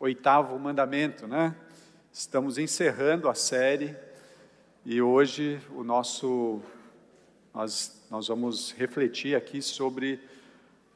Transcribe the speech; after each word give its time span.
oitavo 0.00 0.58
mandamento, 0.58 1.28
né? 1.28 1.54
Estamos 2.10 2.56
encerrando 2.56 3.28
a 3.28 3.34
série 3.34 3.94
e 4.82 5.02
hoje 5.02 5.60
o 5.76 5.84
nosso 5.84 6.62
nós, 7.52 8.02
nós 8.10 8.28
vamos 8.28 8.72
refletir 8.72 9.36
aqui 9.36 9.60
sobre 9.60 10.18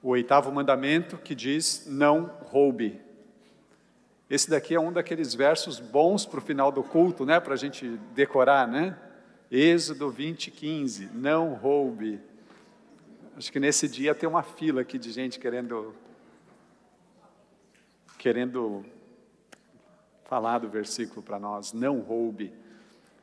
o 0.03 0.09
oitavo 0.09 0.51
mandamento 0.51 1.19
que 1.19 1.35
diz 1.35 1.85
não 1.87 2.25
roube. 2.45 2.99
Esse 4.31 4.49
daqui 4.49 4.75
é 4.75 4.81
um 4.81 4.91
daqueles 4.91 5.35
versos 5.35 5.79
bons 5.79 6.25
para 6.25 6.39
o 6.39 6.43
final 6.43 6.73
do 6.73 6.83
culto, 6.83 7.27
né? 7.27 7.39
Para 7.39 7.53
a 7.53 7.59
gente 7.59 7.87
decorar, 8.15 8.67
né? 8.67 8.99
Êxodo 9.51 10.09
20, 10.09 10.51
15, 10.51 11.11
não 11.13 11.53
roube. 11.53 12.19
Acho 13.37 13.53
que 13.53 13.61
nesse 13.61 13.87
dia 13.87 14.15
tem 14.15 14.27
uma 14.27 14.43
fila 14.43 14.81
aqui 14.81 14.99
de 14.99 15.13
gente 15.13 15.39
querendo 15.39 15.95
querendo 18.17 18.83
falar 20.35 20.59
do 20.59 20.69
versículo 20.69 21.23
para 21.23 21.39
nós, 21.39 21.73
não 21.73 22.01
roube. 22.01 22.53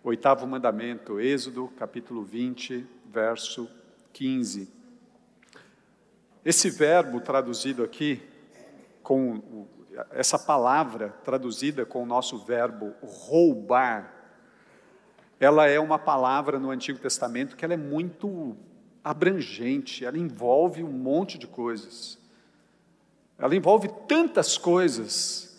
Oitavo 0.02 0.48
mandamento, 0.48 1.20
Êxodo 1.20 1.68
capítulo 1.76 2.24
20, 2.24 2.88
verso 3.06 3.70
15. 4.14 4.72
Esse 6.46 6.70
verbo 6.70 7.20
traduzido 7.20 7.84
aqui, 7.84 8.22
com 9.04 9.68
essa 10.12 10.40
palavra 10.40 11.10
traduzida 11.22 11.86
com 11.86 12.02
o 12.02 12.06
nosso 12.06 12.38
verbo 12.38 12.94
roubar, 13.04 14.10
ela 15.38 15.68
é 15.68 15.82
uma 15.82 16.00
palavra 16.00 16.58
no 16.58 16.72
Antigo 16.72 16.98
Testamento 16.98 17.58
que 17.58 17.66
ela 17.66 17.74
é 17.74 17.78
muito 17.78 18.56
abrangente, 19.04 20.06
ela 20.06 20.18
envolve 20.18 20.82
um 20.82 20.94
monte 20.94 21.38
de 21.38 21.46
coisas. 21.46 22.18
Ela 23.38 23.54
envolve 23.54 23.90
tantas 24.08 24.58
coisas 24.58 25.51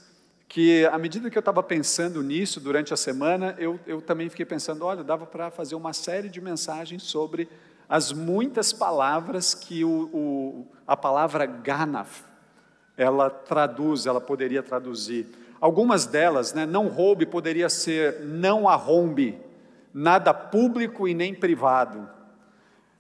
que, 0.52 0.84
à 0.84 0.98
medida 0.98 1.30
que 1.30 1.38
eu 1.38 1.40
estava 1.40 1.62
pensando 1.62 2.22
nisso 2.22 2.60
durante 2.60 2.92
a 2.92 2.96
semana, 2.96 3.56
eu, 3.58 3.80
eu 3.86 4.02
também 4.02 4.28
fiquei 4.28 4.44
pensando: 4.44 4.84
olha, 4.84 5.02
dava 5.02 5.24
para 5.24 5.50
fazer 5.50 5.74
uma 5.74 5.94
série 5.94 6.28
de 6.28 6.42
mensagens 6.42 7.04
sobre 7.04 7.48
as 7.88 8.12
muitas 8.12 8.70
palavras 8.70 9.54
que 9.54 9.82
o, 9.82 10.10
o, 10.12 10.66
a 10.86 10.94
palavra 10.94 11.46
ganaf 11.46 12.24
ela 12.98 13.30
traduz, 13.30 14.04
ela 14.04 14.20
poderia 14.20 14.62
traduzir. 14.62 15.26
Algumas 15.58 16.04
delas, 16.04 16.52
né, 16.52 16.66
não 16.66 16.86
roube, 16.88 17.24
poderia 17.24 17.70
ser 17.70 18.20
não 18.20 18.68
arrombe, 18.68 19.40
nada 19.94 20.34
público 20.34 21.08
e 21.08 21.14
nem 21.14 21.34
privado, 21.34 22.06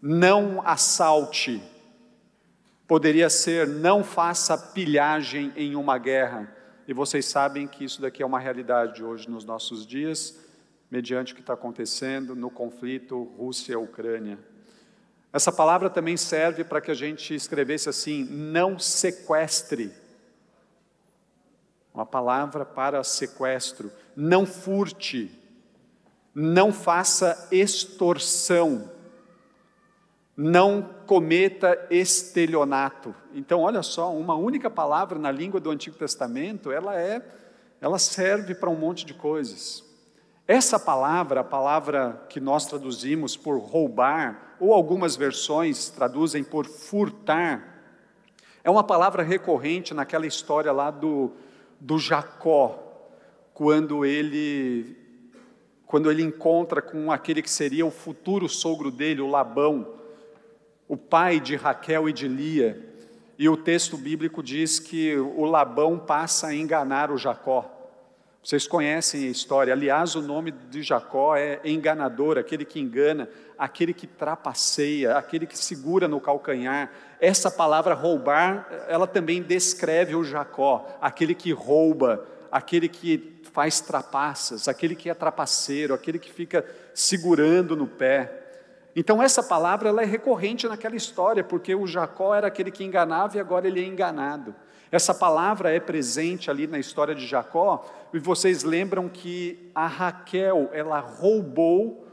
não 0.00 0.62
assalte, 0.64 1.62
Poderia 2.88 3.28
ser 3.28 3.66
não 3.66 4.02
faça 4.02 4.56
pilhagem 4.56 5.52
em 5.54 5.76
uma 5.76 5.98
guerra. 5.98 6.61
E 6.86 6.92
vocês 6.92 7.26
sabem 7.26 7.66
que 7.66 7.84
isso 7.84 8.00
daqui 8.00 8.22
é 8.22 8.26
uma 8.26 8.38
realidade 8.38 9.04
hoje 9.04 9.28
nos 9.30 9.44
nossos 9.44 9.86
dias, 9.86 10.38
mediante 10.90 11.32
o 11.32 11.36
que 11.36 11.40
está 11.40 11.54
acontecendo 11.54 12.34
no 12.34 12.50
conflito 12.50 13.22
Rússia-Ucrânia. 13.38 14.38
Essa 15.32 15.52
palavra 15.52 15.88
também 15.88 16.16
serve 16.16 16.64
para 16.64 16.80
que 16.80 16.90
a 16.90 16.94
gente 16.94 17.34
escrevesse 17.34 17.88
assim: 17.88 18.24
não 18.24 18.78
sequestre. 18.78 19.92
Uma 21.94 22.04
palavra 22.04 22.64
para 22.64 23.02
sequestro. 23.04 23.90
Não 24.16 24.44
furte. 24.44 25.30
Não 26.34 26.72
faça 26.72 27.48
extorsão 27.50 28.90
não 30.36 30.82
cometa 31.12 31.78
estelionato. 31.90 33.14
Então, 33.34 33.60
olha 33.60 33.82
só, 33.82 34.10
uma 34.16 34.34
única 34.34 34.70
palavra 34.70 35.18
na 35.18 35.30
língua 35.30 35.60
do 35.60 35.70
Antigo 35.70 35.94
Testamento, 35.94 36.72
ela 36.72 36.98
é, 36.98 37.22
ela 37.82 37.98
serve 37.98 38.54
para 38.54 38.70
um 38.70 38.74
monte 38.74 39.04
de 39.04 39.12
coisas. 39.12 39.84
Essa 40.48 40.80
palavra, 40.80 41.40
a 41.40 41.44
palavra 41.44 42.24
que 42.30 42.40
nós 42.40 42.64
traduzimos 42.64 43.36
por 43.36 43.58
roubar, 43.58 44.56
ou 44.58 44.72
algumas 44.72 45.14
versões 45.14 45.90
traduzem 45.90 46.42
por 46.42 46.64
furtar, 46.64 47.84
é 48.64 48.70
uma 48.70 48.82
palavra 48.82 49.22
recorrente 49.22 49.92
naquela 49.92 50.26
história 50.26 50.72
lá 50.72 50.90
do, 50.90 51.32
do 51.78 51.98
Jacó, 51.98 52.82
quando 53.52 54.02
ele 54.02 54.96
quando 55.84 56.10
ele 56.10 56.22
encontra 56.22 56.80
com 56.80 57.12
aquele 57.12 57.42
que 57.42 57.50
seria 57.50 57.84
o 57.84 57.90
futuro 57.90 58.48
sogro 58.48 58.90
dele, 58.90 59.20
o 59.20 59.28
Labão, 59.28 60.00
o 60.88 60.96
pai 60.96 61.40
de 61.40 61.56
Raquel 61.56 62.08
e 62.08 62.12
de 62.12 62.28
Lia, 62.28 62.80
e 63.38 63.48
o 63.48 63.56
texto 63.56 63.96
bíblico 63.96 64.42
diz 64.42 64.78
que 64.78 65.16
o 65.16 65.44
Labão 65.44 65.98
passa 65.98 66.48
a 66.48 66.54
enganar 66.54 67.10
o 67.10 67.18
Jacó. 67.18 67.78
Vocês 68.42 68.66
conhecem 68.66 69.28
a 69.28 69.30
história, 69.30 69.72
aliás, 69.72 70.16
o 70.16 70.20
nome 70.20 70.50
de 70.50 70.82
Jacó 70.82 71.36
é 71.36 71.60
enganador, 71.64 72.38
aquele 72.38 72.64
que 72.64 72.80
engana, 72.80 73.28
aquele 73.56 73.94
que 73.94 74.06
trapaceia, 74.06 75.16
aquele 75.16 75.46
que 75.46 75.56
segura 75.56 76.08
no 76.08 76.20
calcanhar. 76.20 76.90
Essa 77.20 77.50
palavra 77.50 77.94
roubar, 77.94 78.66
ela 78.88 79.06
também 79.06 79.40
descreve 79.40 80.16
o 80.16 80.24
Jacó, 80.24 80.88
aquele 81.00 81.36
que 81.36 81.52
rouba, 81.52 82.26
aquele 82.50 82.88
que 82.88 83.40
faz 83.52 83.80
trapaças, 83.80 84.66
aquele 84.66 84.96
que 84.96 85.08
é 85.08 85.14
trapaceiro, 85.14 85.94
aquele 85.94 86.18
que 86.18 86.32
fica 86.32 86.64
segurando 86.92 87.76
no 87.76 87.86
pé. 87.86 88.41
Então 88.94 89.22
essa 89.22 89.42
palavra 89.42 89.88
ela 89.88 90.02
é 90.02 90.04
recorrente 90.04 90.68
naquela 90.68 90.96
história, 90.96 91.42
porque 91.42 91.74
o 91.74 91.86
Jacó 91.86 92.34
era 92.34 92.46
aquele 92.46 92.70
que 92.70 92.84
enganava 92.84 93.36
e 93.36 93.40
agora 93.40 93.66
ele 93.66 93.80
é 93.80 93.86
enganado. 93.86 94.54
Essa 94.90 95.14
palavra 95.14 95.72
é 95.72 95.80
presente 95.80 96.50
ali 96.50 96.66
na 96.66 96.78
história 96.78 97.14
de 97.14 97.26
Jacó, 97.26 97.86
e 98.12 98.18
vocês 98.18 98.62
lembram 98.62 99.08
que 99.08 99.70
a 99.74 99.86
Raquel, 99.86 100.68
ela 100.72 101.00
roubou 101.00 102.06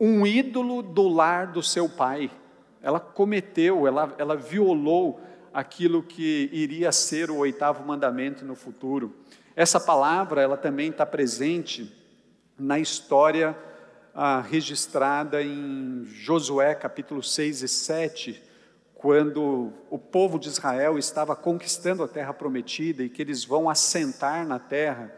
um 0.00 0.26
ídolo 0.26 0.82
do 0.82 1.06
lar 1.06 1.46
do 1.46 1.62
seu 1.62 1.88
pai. 1.88 2.28
Ela 2.82 2.98
cometeu, 2.98 3.86
ela, 3.86 4.12
ela 4.18 4.36
violou 4.36 5.20
aquilo 5.52 6.02
que 6.02 6.50
iria 6.52 6.90
ser 6.90 7.30
o 7.30 7.36
oitavo 7.36 7.86
mandamento 7.86 8.44
no 8.44 8.56
futuro. 8.56 9.14
Essa 9.54 9.78
palavra, 9.78 10.42
ela 10.42 10.56
também 10.56 10.90
está 10.90 11.06
presente 11.06 11.92
na 12.58 12.80
história 12.80 13.56
ah, 14.14 14.40
registrada 14.40 15.42
em 15.42 16.04
Josué 16.06 16.74
capítulo 16.74 17.22
6 17.22 17.62
e 17.62 17.68
7, 17.68 18.42
quando 18.94 19.72
o 19.88 19.98
povo 19.98 20.38
de 20.38 20.48
Israel 20.48 20.98
estava 20.98 21.36
conquistando 21.36 22.02
a 22.02 22.08
terra 22.08 22.34
prometida 22.34 23.02
e 23.02 23.08
que 23.08 23.22
eles 23.22 23.44
vão 23.44 23.70
assentar 23.70 24.46
na 24.46 24.58
terra. 24.58 25.12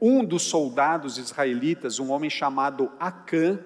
Um 0.00 0.24
dos 0.24 0.42
soldados 0.42 1.16
israelitas, 1.16 1.98
um 1.98 2.10
homem 2.10 2.28
chamado 2.28 2.90
Acã, 2.98 3.58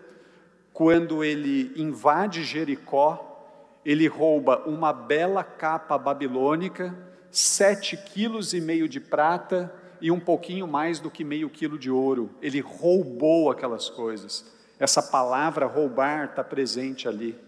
quando 0.72 1.25
ele 1.25 1.72
invade 1.75 2.44
Jericó, 2.44 3.81
ele 3.84 4.06
rouba 4.06 4.62
uma 4.66 4.93
bela 4.93 5.43
capa 5.43 5.97
babilônica, 5.97 6.94
sete 7.31 7.97
quilos 7.97 8.52
e 8.52 8.61
meio 8.61 8.88
de 8.88 9.00
prata 9.00 9.73
e 10.00 10.11
um 10.11 10.20
pouquinho 10.20 10.67
mais 10.67 11.00
do 11.00 11.11
que 11.11 11.25
meio 11.25 11.49
quilo 11.49 11.78
de 11.78 11.90
ouro. 11.90 12.31
Ele 12.43 12.61
roubou 12.61 13.50
aquelas 13.50 13.88
coisas. 13.88 14.56
Essa 14.78 15.02
palavra 15.02 15.67
roubar 15.67 16.26
está 16.26 16.44
presente 16.44 17.08
ali. 17.08 17.38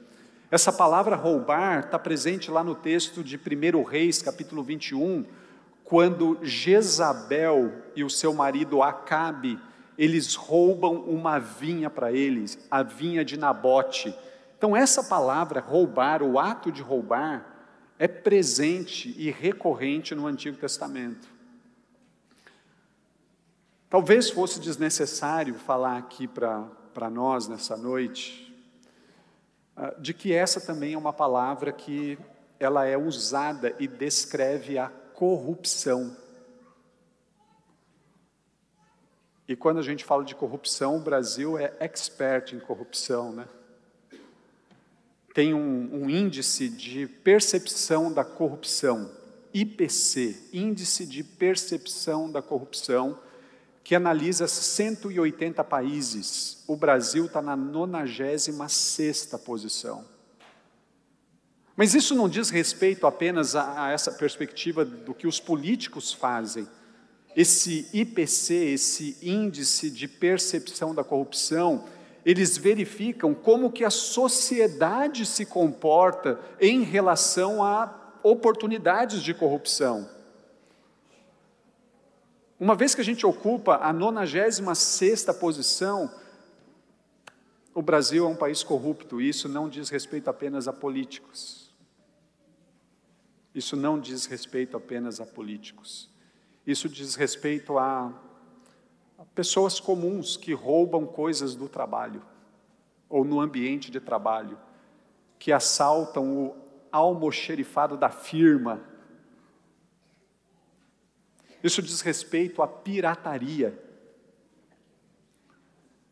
Essa 0.50 0.72
palavra 0.72 1.14
roubar 1.14 1.80
está 1.80 1.98
presente 1.98 2.50
lá 2.50 2.64
no 2.64 2.74
texto 2.74 3.22
de 3.22 3.36
1 3.36 3.82
Reis, 3.82 4.22
capítulo 4.22 4.62
21, 4.62 5.26
quando 5.84 6.38
Jezabel 6.42 7.72
e 7.94 8.02
o 8.02 8.08
seu 8.08 8.32
marido 8.32 8.82
Acabe, 8.82 9.58
eles 9.98 10.34
roubam 10.34 11.02
uma 11.02 11.38
vinha 11.38 11.90
para 11.90 12.10
eles, 12.12 12.66
a 12.70 12.82
vinha 12.82 13.22
de 13.22 13.36
Nabote. 13.36 14.16
Então, 14.56 14.74
essa 14.74 15.04
palavra 15.04 15.60
roubar, 15.60 16.22
o 16.22 16.38
ato 16.38 16.72
de 16.72 16.80
roubar, 16.80 17.44
é 17.98 18.08
presente 18.08 19.14
e 19.18 19.30
recorrente 19.30 20.14
no 20.14 20.26
Antigo 20.26 20.56
Testamento. 20.56 21.28
Talvez 23.90 24.30
fosse 24.30 24.60
desnecessário 24.60 25.54
falar 25.54 25.98
aqui 25.98 26.26
para 26.26 26.66
para 26.98 27.08
nós 27.08 27.46
nessa 27.46 27.76
noite, 27.76 28.52
ah, 29.76 29.94
de 30.00 30.12
que 30.12 30.34
essa 30.34 30.60
também 30.60 30.94
é 30.94 30.98
uma 30.98 31.12
palavra 31.12 31.70
que 31.70 32.18
ela 32.58 32.86
é 32.86 32.98
usada 32.98 33.72
e 33.78 33.86
descreve 33.86 34.78
a 34.78 34.88
corrupção. 35.14 36.16
E 39.46 39.54
quando 39.54 39.78
a 39.78 39.82
gente 39.82 40.04
fala 40.04 40.24
de 40.24 40.34
corrupção, 40.34 40.96
o 40.96 41.00
Brasil 41.00 41.56
é 41.56 41.72
expert 41.78 42.52
em 42.52 42.58
corrupção, 42.58 43.30
né? 43.30 43.46
Tem 45.32 45.54
um, 45.54 46.02
um 46.02 46.10
índice 46.10 46.68
de 46.68 47.06
percepção 47.06 48.12
da 48.12 48.24
corrupção, 48.24 49.08
IPC, 49.54 50.48
Índice 50.52 51.06
de 51.06 51.22
Percepção 51.22 52.28
da 52.28 52.42
Corrupção, 52.42 53.20
que 53.88 53.94
analisa 53.94 54.46
180 54.46 55.64
países. 55.64 56.62
O 56.66 56.76
Brasil 56.76 57.24
está 57.24 57.40
na 57.40 57.56
96 57.56 59.28
posição. 59.42 60.04
Mas 61.74 61.94
isso 61.94 62.14
não 62.14 62.28
diz 62.28 62.50
respeito 62.50 63.06
apenas 63.06 63.56
a, 63.56 63.86
a 63.86 63.90
essa 63.90 64.12
perspectiva 64.12 64.84
do 64.84 65.14
que 65.14 65.26
os 65.26 65.40
políticos 65.40 66.12
fazem. 66.12 66.68
Esse 67.34 67.88
IPC, 67.94 68.52
esse 68.56 69.16
índice 69.22 69.88
de 69.88 70.06
percepção 70.06 70.94
da 70.94 71.02
corrupção, 71.02 71.86
eles 72.26 72.58
verificam 72.58 73.32
como 73.32 73.72
que 73.72 73.84
a 73.84 73.90
sociedade 73.90 75.24
se 75.24 75.46
comporta 75.46 76.38
em 76.60 76.82
relação 76.82 77.64
a 77.64 78.18
oportunidades 78.22 79.22
de 79.22 79.32
corrupção. 79.32 80.17
Uma 82.60 82.74
vez 82.74 82.92
que 82.92 83.00
a 83.00 83.04
gente 83.04 83.24
ocupa 83.24 83.76
a 83.76 83.92
96 83.92 85.26
posição, 85.38 86.12
o 87.72 87.80
Brasil 87.80 88.26
é 88.26 88.28
um 88.28 88.34
país 88.34 88.64
corrupto, 88.64 89.20
e 89.20 89.28
isso 89.28 89.48
não 89.48 89.68
diz 89.68 89.88
respeito 89.88 90.28
apenas 90.28 90.66
a 90.66 90.72
políticos. 90.72 91.72
Isso 93.54 93.76
não 93.76 93.98
diz 93.98 94.26
respeito 94.26 94.76
apenas 94.76 95.20
a 95.20 95.26
políticos. 95.26 96.10
Isso 96.66 96.88
diz 96.88 97.14
respeito 97.14 97.78
a, 97.78 98.12
pessoas 99.34 99.78
comuns 99.78 100.36
que 100.36 100.52
roubam 100.52 101.06
coisas 101.06 101.54
do 101.54 101.68
trabalho, 101.68 102.22
ou 103.08 103.24
no 103.24 103.40
ambiente 103.40 103.88
de 103.88 104.00
trabalho, 104.00 104.58
que 105.38 105.52
assaltam 105.52 106.46
o 106.46 106.56
almoxerifado 106.90 107.96
da 107.96 108.10
firma, 108.10 108.82
isso 111.62 111.82
diz 111.82 112.00
respeito 112.00 112.62
à 112.62 112.68
pirataria. 112.68 113.78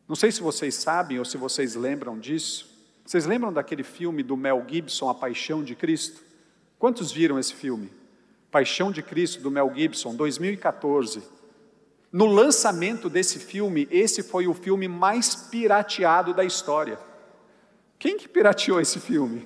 Não 0.07 0.15
sei 0.15 0.31
se 0.31 0.41
vocês 0.41 0.75
sabem 0.75 1.19
ou 1.19 1.25
se 1.25 1.37
vocês 1.37 1.75
lembram 1.75 2.17
disso. 2.17 2.75
Vocês 3.05 3.25
lembram 3.25 3.51
daquele 3.51 3.83
filme 3.83 4.23
do 4.23 4.37
Mel 4.37 4.65
Gibson, 4.67 5.09
A 5.09 5.15
Paixão 5.15 5.63
de 5.63 5.75
Cristo? 5.75 6.21
Quantos 6.79 7.11
viram 7.11 7.39
esse 7.39 7.53
filme? 7.53 7.91
Paixão 8.51 8.91
de 8.91 9.01
Cristo, 9.01 9.41
do 9.41 9.51
Mel 9.51 9.71
Gibson, 9.73 10.15
2014. 10.15 11.23
No 12.11 12.25
lançamento 12.25 13.09
desse 13.09 13.39
filme, 13.39 13.87
esse 13.91 14.23
foi 14.23 14.47
o 14.47 14.53
filme 14.53 14.87
mais 14.87 15.35
pirateado 15.35 16.33
da 16.33 16.43
história. 16.43 16.97
Quem 17.99 18.17
que 18.17 18.27
pirateou 18.27 18.79
esse 18.79 18.99
filme? 18.99 19.45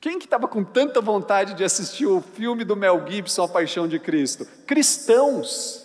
Quem 0.00 0.18
que 0.18 0.26
estava 0.26 0.46
com 0.46 0.62
tanta 0.62 1.00
vontade 1.00 1.54
de 1.54 1.64
assistir 1.64 2.06
o 2.06 2.20
filme 2.20 2.64
do 2.64 2.76
Mel 2.76 3.06
Gibson, 3.08 3.44
A 3.44 3.48
Paixão 3.48 3.88
de 3.88 3.98
Cristo? 3.98 4.46
Cristãos. 4.66 5.84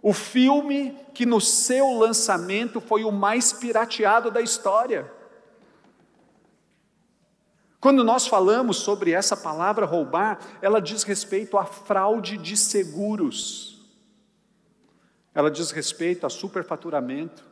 O 0.00 0.12
filme 0.12 0.96
que 1.12 1.26
no 1.26 1.40
seu 1.40 1.92
lançamento 1.92 2.80
foi 2.80 3.04
o 3.04 3.12
mais 3.12 3.52
pirateado 3.52 4.30
da 4.30 4.40
história. 4.40 5.12
Quando 7.80 8.02
nós 8.02 8.26
falamos 8.26 8.78
sobre 8.78 9.12
essa 9.12 9.36
palavra 9.36 9.86
roubar, 9.86 10.38
ela 10.60 10.80
diz 10.80 11.02
respeito 11.04 11.56
à 11.56 11.64
fraude 11.64 12.36
de 12.36 12.56
seguros. 12.56 13.86
Ela 15.34 15.50
diz 15.50 15.70
respeito 15.70 16.26
a 16.26 16.30
superfaturamento. 16.30 17.44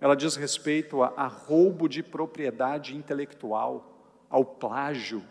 Ela 0.00 0.14
diz 0.14 0.36
respeito 0.36 1.02
a, 1.02 1.12
a 1.16 1.26
roubo 1.26 1.88
de 1.88 2.02
propriedade 2.02 2.96
intelectual 2.96 3.99
ao 4.30 4.44
plágio, 4.44 5.22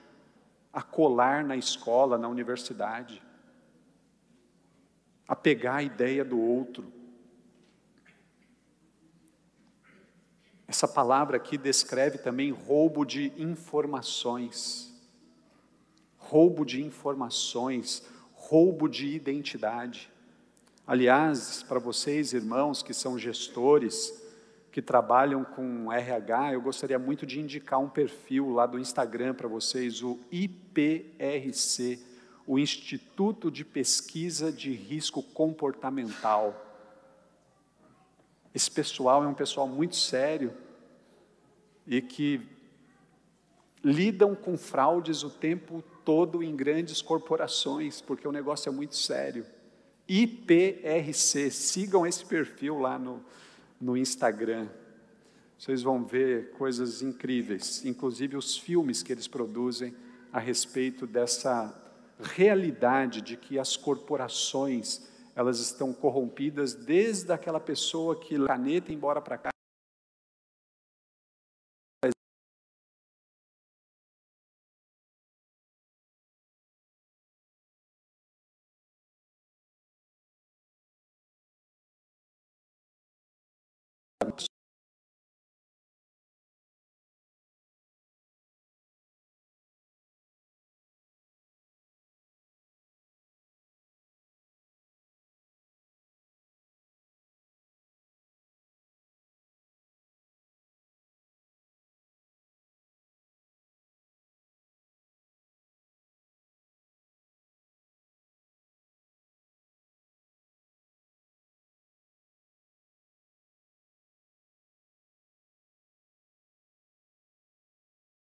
a 0.73 0.83
colar 0.83 1.43
na 1.43 1.55
escola, 1.55 2.17
na 2.17 2.27
universidade, 2.27 3.23
a 5.25 5.35
pegar 5.35 5.77
a 5.77 5.83
ideia 5.83 6.25
do 6.25 6.39
outro. 6.39 6.91
Essa 10.67 10.87
palavra 10.87 11.37
aqui 11.37 11.57
descreve 11.57 12.19
também 12.19 12.51
roubo 12.51 13.05
de 13.05 13.33
informações, 13.41 14.93
roubo 16.17 16.65
de 16.65 16.83
informações, 16.83 18.05
roubo 18.33 18.87
de 18.87 19.07
identidade. 19.07 20.11
Aliás, 20.85 21.63
para 21.63 21.79
vocês, 21.79 22.33
irmãos 22.33 22.83
que 22.83 22.93
são 22.93 23.17
gestores, 23.17 24.28
que 24.71 24.81
trabalham 24.81 25.43
com 25.43 25.91
RH, 25.91 26.53
eu 26.53 26.61
gostaria 26.61 26.99
muito 26.99 27.25
de 27.25 27.39
indicar 27.39 27.79
um 27.79 27.89
perfil 27.89 28.49
lá 28.51 28.65
do 28.65 28.77
Instagram 28.77 29.33
para 29.33 29.47
vocês, 29.47 30.03
o 30.03 30.19
IPRC, 30.31 31.99
o 32.45 32.59
Instituto 32.59 33.49
de 33.49 33.65
Pesquisa 33.65 34.51
de 34.51 34.71
Risco 34.71 35.23
Comportamental. 35.23 36.65
Esse 38.53 38.69
pessoal 38.69 39.23
é 39.23 39.27
um 39.27 39.33
pessoal 39.33 39.67
muito 39.67 39.95
sério 39.95 40.53
e 41.85 42.01
que 42.01 42.41
lidam 43.83 44.35
com 44.35 44.57
fraudes 44.57 45.23
o 45.23 45.29
tempo 45.29 45.83
todo 46.03 46.43
em 46.43 46.55
grandes 46.55 47.01
corporações, 47.01 48.01
porque 48.01 48.27
o 48.27 48.31
negócio 48.31 48.69
é 48.69 48.71
muito 48.71 48.95
sério. 48.95 49.45
IPRC, 50.07 51.51
sigam 51.51 52.05
esse 52.05 52.25
perfil 52.25 52.79
lá 52.79 52.97
no, 52.97 53.23
no 53.79 53.95
Instagram. 53.97 54.67
Vocês 55.57 55.81
vão 55.81 56.05
ver 56.05 56.51
coisas 56.51 57.01
incríveis, 57.01 57.85
inclusive 57.85 58.37
os 58.37 58.57
filmes 58.57 59.03
que 59.03 59.11
eles 59.11 59.27
produzem 59.27 59.93
a 60.31 60.39
respeito 60.39 61.05
dessa 61.07 61.73
realidade 62.19 63.21
de 63.21 63.37
que 63.37 63.57
as 63.57 63.75
corporações 63.75 65.07
elas 65.35 65.59
estão 65.59 65.93
corrompidas 65.93 66.73
desde 66.73 67.31
aquela 67.31 67.59
pessoa 67.59 68.19
que 68.19 68.37
caneta 68.45 68.91
embora 68.91 69.21
para 69.21 69.37
cá 69.37 69.49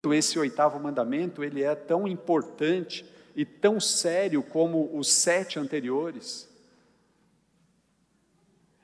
esse 0.09 0.39
oitavo 0.39 0.79
mandamento 0.79 1.43
ele 1.43 1.61
é 1.61 1.75
tão 1.75 2.07
importante 2.07 3.05
e 3.35 3.45
tão 3.45 3.79
sério 3.79 4.41
como 4.41 4.89
os 4.97 5.11
sete 5.11 5.59
anteriores. 5.59 6.49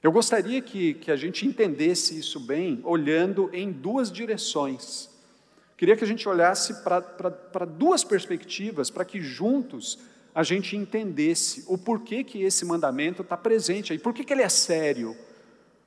Eu 0.03 0.11
gostaria 0.11 0.61
que, 0.61 0.93
que 0.93 1.09
a 1.09 1.15
gente 1.15 1.47
entendesse 1.47 2.17
isso 2.19 2.39
bem, 2.39 2.81
olhando 2.83 3.49
em 3.51 3.71
duas 3.71 4.11
direções. 4.11 5.09
Queria 5.75 5.97
que 5.97 6.03
a 6.03 6.07
gente 6.07 6.29
olhasse 6.29 6.83
para 6.83 7.65
duas 7.65 8.03
perspectivas, 8.03 8.91
para 8.91 9.03
que 9.03 9.19
juntos 9.19 9.97
a 10.35 10.43
gente 10.43 10.77
entendesse 10.77 11.63
o 11.67 11.79
porquê 11.79 12.23
que 12.23 12.43
esse 12.43 12.63
mandamento 12.63 13.23
está 13.23 13.35
presente 13.35 13.91
aí, 13.91 13.97
por 13.97 14.13
que, 14.13 14.23
que 14.23 14.31
ele 14.31 14.43
é 14.43 14.49
sério, 14.49 15.17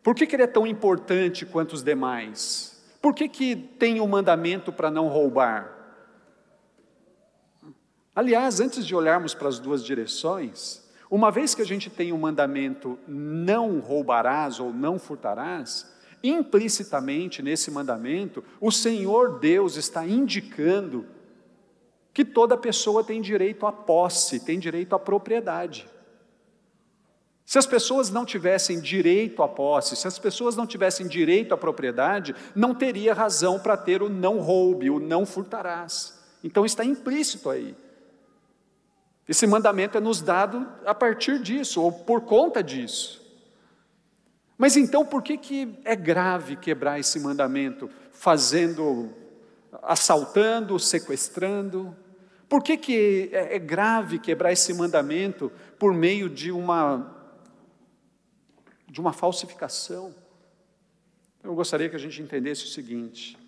por 0.03 0.13
que, 0.13 0.27
que 0.27 0.35
ele 0.35 0.43
é 0.43 0.49
tão 0.49 0.67
importante 0.67 1.47
quanto 1.47 1.75
os 1.75 1.85
demais. 1.85 2.80
Por 3.01 3.15
que, 3.15 3.29
que 3.29 3.57
tem 3.57 4.01
o 4.01 4.05
um 4.05 4.09
mandamento 4.09 4.73
para 4.73 4.91
não 4.91 5.09
roubar? 5.09 5.81
Aliás, 8.15 8.61
antes 8.61 8.87
de 8.87 8.95
olharmos 8.95 9.35
para 9.35 9.49
as 9.49 9.59
duas 9.59 9.85
direções, 9.85 10.87
uma 11.11 11.31
vez 11.31 11.55
que 11.55 11.63
a 11.63 11.67
gente 11.67 11.89
tem 11.89 12.13
o 12.13 12.17
um 12.17 12.19
mandamento 12.19 12.99
não 13.07 13.79
roubarás 13.81 14.61
ou 14.61 14.73
não 14.73 14.99
furtarás, 14.99 15.91
implicitamente 16.23 17.43
nesse 17.43 17.71
mandamento, 17.71 18.45
o 18.61 18.71
Senhor 18.71 19.39
Deus 19.39 19.77
está 19.77 20.07
indicando 20.07 21.07
que 22.13 22.25
toda 22.25 22.57
pessoa 22.57 23.03
tem 23.03 23.21
direito 23.21 23.67
à 23.67 23.73
posse, 23.73 24.41
tem 24.41 24.59
direito 24.59 24.95
à 24.95 24.99
propriedade. 24.99 25.89
Se 27.51 27.59
as 27.59 27.67
pessoas 27.67 28.11
não 28.11 28.25
tivessem 28.25 28.79
direito 28.81 29.43
à 29.43 29.49
posse, 29.49 29.97
se 29.97 30.07
as 30.07 30.21
pessoas 30.21 30.55
não 30.55 30.69
tivessem 30.69 31.09
direito 31.09 31.53
à 31.53 31.57
propriedade, 31.59 32.33
não 32.55 32.73
teria 32.73 33.13
razão 33.13 33.59
para 33.59 33.77
ter 33.77 34.05
o 34.05 34.09
não 34.09 34.39
roube, 34.39 34.89
o 34.89 35.01
não 35.01 35.27
furtarás. 35.27 36.17
Então 36.45 36.65
está 36.65 36.85
implícito 36.85 37.51
aí. 37.51 37.75
Esse 39.29 39.49
mandamento 39.49 39.99
é 39.99 40.01
nos 40.01 40.23
dado 40.23 40.65
a 40.87 40.95
partir 40.95 41.43
disso, 41.43 41.83
ou 41.83 41.91
por 41.91 42.21
conta 42.21 42.63
disso. 42.63 43.21
Mas 44.57 44.77
então 44.77 45.05
por 45.05 45.21
que, 45.21 45.37
que 45.37 45.77
é 45.85 45.97
grave 45.97 46.55
quebrar 46.55 47.01
esse 47.01 47.19
mandamento, 47.19 47.91
fazendo, 48.13 49.13
assaltando, 49.83 50.79
sequestrando? 50.79 51.97
Por 52.49 52.63
que, 52.63 52.77
que 52.77 53.29
é, 53.33 53.57
é 53.57 53.59
grave 53.59 54.21
quebrar 54.21 54.53
esse 54.53 54.73
mandamento 54.73 55.51
por 55.81 55.93
meio 55.93 56.31
de 56.31 56.53
uma 56.53 57.19
de 58.91 59.01
uma 59.01 59.13
falsificação. 59.13 60.15
Eu 61.43 61.55
gostaria 61.55 61.89
que 61.89 61.97
a 61.97 62.01
gente 62.01 62.21
entendesse 62.21 62.65
o 62.65 62.69
seguinte: 62.69 63.39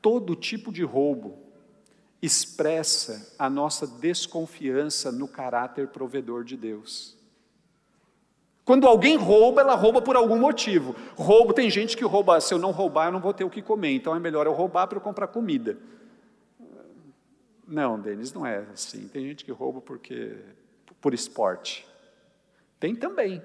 todo 0.00 0.34
tipo 0.34 0.72
de 0.72 0.82
roubo 0.82 1.38
expressa 2.20 3.34
a 3.38 3.48
nossa 3.50 3.86
desconfiança 3.86 5.12
no 5.12 5.28
caráter 5.28 5.88
provedor 5.88 6.42
de 6.42 6.56
Deus. 6.56 7.14
Quando 8.64 8.88
alguém 8.88 9.16
rouba, 9.16 9.60
ela 9.60 9.76
rouba 9.76 10.02
por 10.02 10.16
algum 10.16 10.36
motivo. 10.36 10.96
Roubo, 11.14 11.52
tem 11.52 11.70
gente 11.70 11.96
que 11.96 12.04
rouba, 12.04 12.40
se 12.40 12.52
eu 12.52 12.58
não 12.58 12.72
roubar, 12.72 13.06
eu 13.06 13.12
não 13.12 13.20
vou 13.20 13.32
ter 13.32 13.44
o 13.44 13.50
que 13.50 13.62
comer, 13.62 13.92
então 13.92 14.16
é 14.16 14.18
melhor 14.18 14.46
eu 14.46 14.52
roubar 14.52 14.88
para 14.88 14.96
eu 14.98 15.02
comprar 15.02 15.28
comida. 15.28 15.78
Não, 17.64 18.00
Denis, 18.00 18.32
não 18.32 18.44
é 18.44 18.66
assim. 18.72 19.06
Tem 19.06 19.24
gente 19.24 19.44
que 19.44 19.52
rouba 19.52 19.80
porque 19.80 20.36
por 21.00 21.14
esporte. 21.14 21.86
Tem 22.80 22.94
também. 22.94 23.40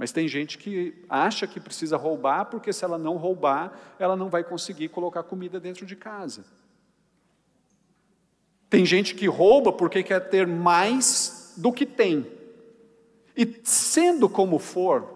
Mas 0.00 0.12
tem 0.12 0.26
gente 0.26 0.56
que 0.56 0.94
acha 1.10 1.46
que 1.46 1.60
precisa 1.60 1.94
roubar, 1.94 2.46
porque 2.46 2.72
se 2.72 2.82
ela 2.86 2.96
não 2.96 3.18
roubar, 3.18 3.78
ela 3.98 4.16
não 4.16 4.30
vai 4.30 4.42
conseguir 4.42 4.88
colocar 4.88 5.22
comida 5.22 5.60
dentro 5.60 5.84
de 5.84 5.94
casa. 5.94 6.46
Tem 8.70 8.86
gente 8.86 9.14
que 9.14 9.26
rouba 9.26 9.70
porque 9.70 10.02
quer 10.02 10.30
ter 10.30 10.46
mais 10.46 11.52
do 11.54 11.70
que 11.70 11.84
tem. 11.84 12.26
E 13.36 13.60
sendo 13.62 14.26
como 14.26 14.58
for, 14.58 15.06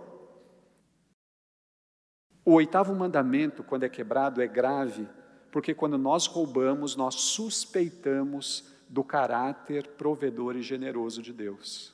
o 2.45 2.53
oitavo 2.53 2.95
mandamento, 2.95 3.65
quando 3.65 3.85
é 3.85 3.89
quebrado, 3.89 4.43
é 4.43 4.47
grave, 4.47 5.09
porque 5.51 5.73
quando 5.73 5.97
nós 5.97 6.27
roubamos, 6.27 6.95
nós 6.95 7.15
suspeitamos 7.15 8.71
do 8.87 9.03
caráter 9.03 9.87
provedor 9.97 10.57
e 10.57 10.63
generoso 10.63 11.23
de 11.23 11.33
Deus. 11.33 11.94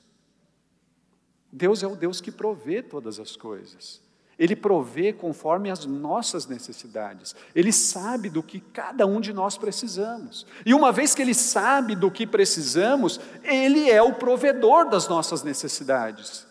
Deus 1.52 1.82
é 1.82 1.86
o 1.86 1.96
Deus 1.96 2.20
que 2.20 2.30
provê 2.30 2.82
todas 2.82 3.18
as 3.18 3.36
coisas. 3.36 4.00
Ele 4.38 4.56
provê 4.56 5.12
conforme 5.12 5.70
as 5.70 5.84
nossas 5.84 6.46
necessidades. 6.46 7.34
Ele 7.54 7.70
sabe 7.70 8.30
do 8.30 8.42
que 8.42 8.58
cada 8.58 9.06
um 9.06 9.20
de 9.20 9.34
nós 9.34 9.58
precisamos. 9.58 10.46
E 10.64 10.72
uma 10.72 10.90
vez 10.90 11.14
que 11.14 11.20
ele 11.20 11.34
sabe 11.34 11.94
do 11.94 12.10
que 12.10 12.26
precisamos, 12.26 13.20
ele 13.44 13.90
é 13.90 14.00
o 14.00 14.14
provedor 14.14 14.88
das 14.88 15.08
nossas 15.08 15.42
necessidades. 15.42 16.46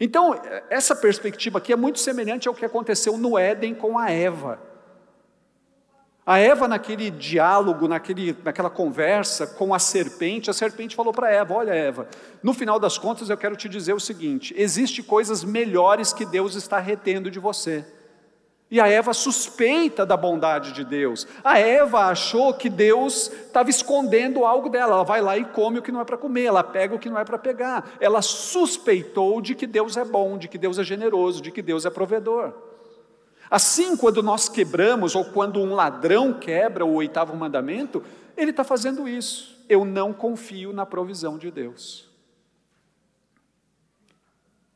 Então, 0.00 0.40
essa 0.68 0.96
perspectiva 0.96 1.58
aqui 1.58 1.72
é 1.72 1.76
muito 1.76 2.00
semelhante 2.00 2.48
ao 2.48 2.54
que 2.54 2.64
aconteceu 2.64 3.16
no 3.16 3.38
Éden 3.38 3.74
com 3.74 3.96
a 3.96 4.10
Eva. 4.10 4.67
A 6.28 6.36
Eva, 6.36 6.68
naquele 6.68 7.10
diálogo, 7.10 7.88
naquele, 7.88 8.36
naquela 8.44 8.68
conversa 8.68 9.46
com 9.46 9.72
a 9.72 9.78
serpente, 9.78 10.50
a 10.50 10.52
serpente 10.52 10.94
falou 10.94 11.10
para 11.10 11.30
Eva: 11.30 11.54
Olha, 11.54 11.72
Eva, 11.72 12.06
no 12.42 12.52
final 12.52 12.78
das 12.78 12.98
contas 12.98 13.30
eu 13.30 13.36
quero 13.38 13.56
te 13.56 13.66
dizer 13.66 13.94
o 13.94 13.98
seguinte: 13.98 14.52
existe 14.54 15.02
coisas 15.02 15.42
melhores 15.42 16.12
que 16.12 16.26
Deus 16.26 16.54
está 16.54 16.78
retendo 16.78 17.30
de 17.30 17.38
você. 17.38 17.82
E 18.70 18.78
a 18.78 18.86
Eva 18.86 19.14
suspeita 19.14 20.04
da 20.04 20.18
bondade 20.18 20.72
de 20.72 20.84
Deus. 20.84 21.26
A 21.42 21.58
Eva 21.58 22.00
achou 22.00 22.52
que 22.52 22.68
Deus 22.68 23.32
estava 23.46 23.70
escondendo 23.70 24.44
algo 24.44 24.68
dela. 24.68 24.96
Ela 24.96 25.04
vai 25.04 25.22
lá 25.22 25.38
e 25.38 25.46
come 25.46 25.78
o 25.78 25.82
que 25.82 25.90
não 25.90 26.02
é 26.02 26.04
para 26.04 26.18
comer, 26.18 26.44
ela 26.44 26.62
pega 26.62 26.94
o 26.94 26.98
que 26.98 27.08
não 27.08 27.18
é 27.18 27.24
para 27.24 27.38
pegar. 27.38 27.92
Ela 27.98 28.20
suspeitou 28.20 29.40
de 29.40 29.54
que 29.54 29.66
Deus 29.66 29.96
é 29.96 30.04
bom, 30.04 30.36
de 30.36 30.46
que 30.46 30.58
Deus 30.58 30.78
é 30.78 30.84
generoso, 30.84 31.40
de 31.40 31.50
que 31.50 31.62
Deus 31.62 31.86
é 31.86 31.90
provedor. 31.90 32.67
Assim, 33.50 33.96
quando 33.96 34.22
nós 34.22 34.48
quebramos, 34.48 35.14
ou 35.14 35.24
quando 35.24 35.60
um 35.60 35.74
ladrão 35.74 36.34
quebra 36.34 36.84
o 36.84 36.94
oitavo 36.94 37.34
mandamento, 37.34 38.02
ele 38.36 38.50
está 38.50 38.62
fazendo 38.62 39.08
isso. 39.08 39.64
Eu 39.68 39.84
não 39.84 40.12
confio 40.12 40.72
na 40.72 40.84
provisão 40.84 41.38
de 41.38 41.50
Deus. 41.50 42.08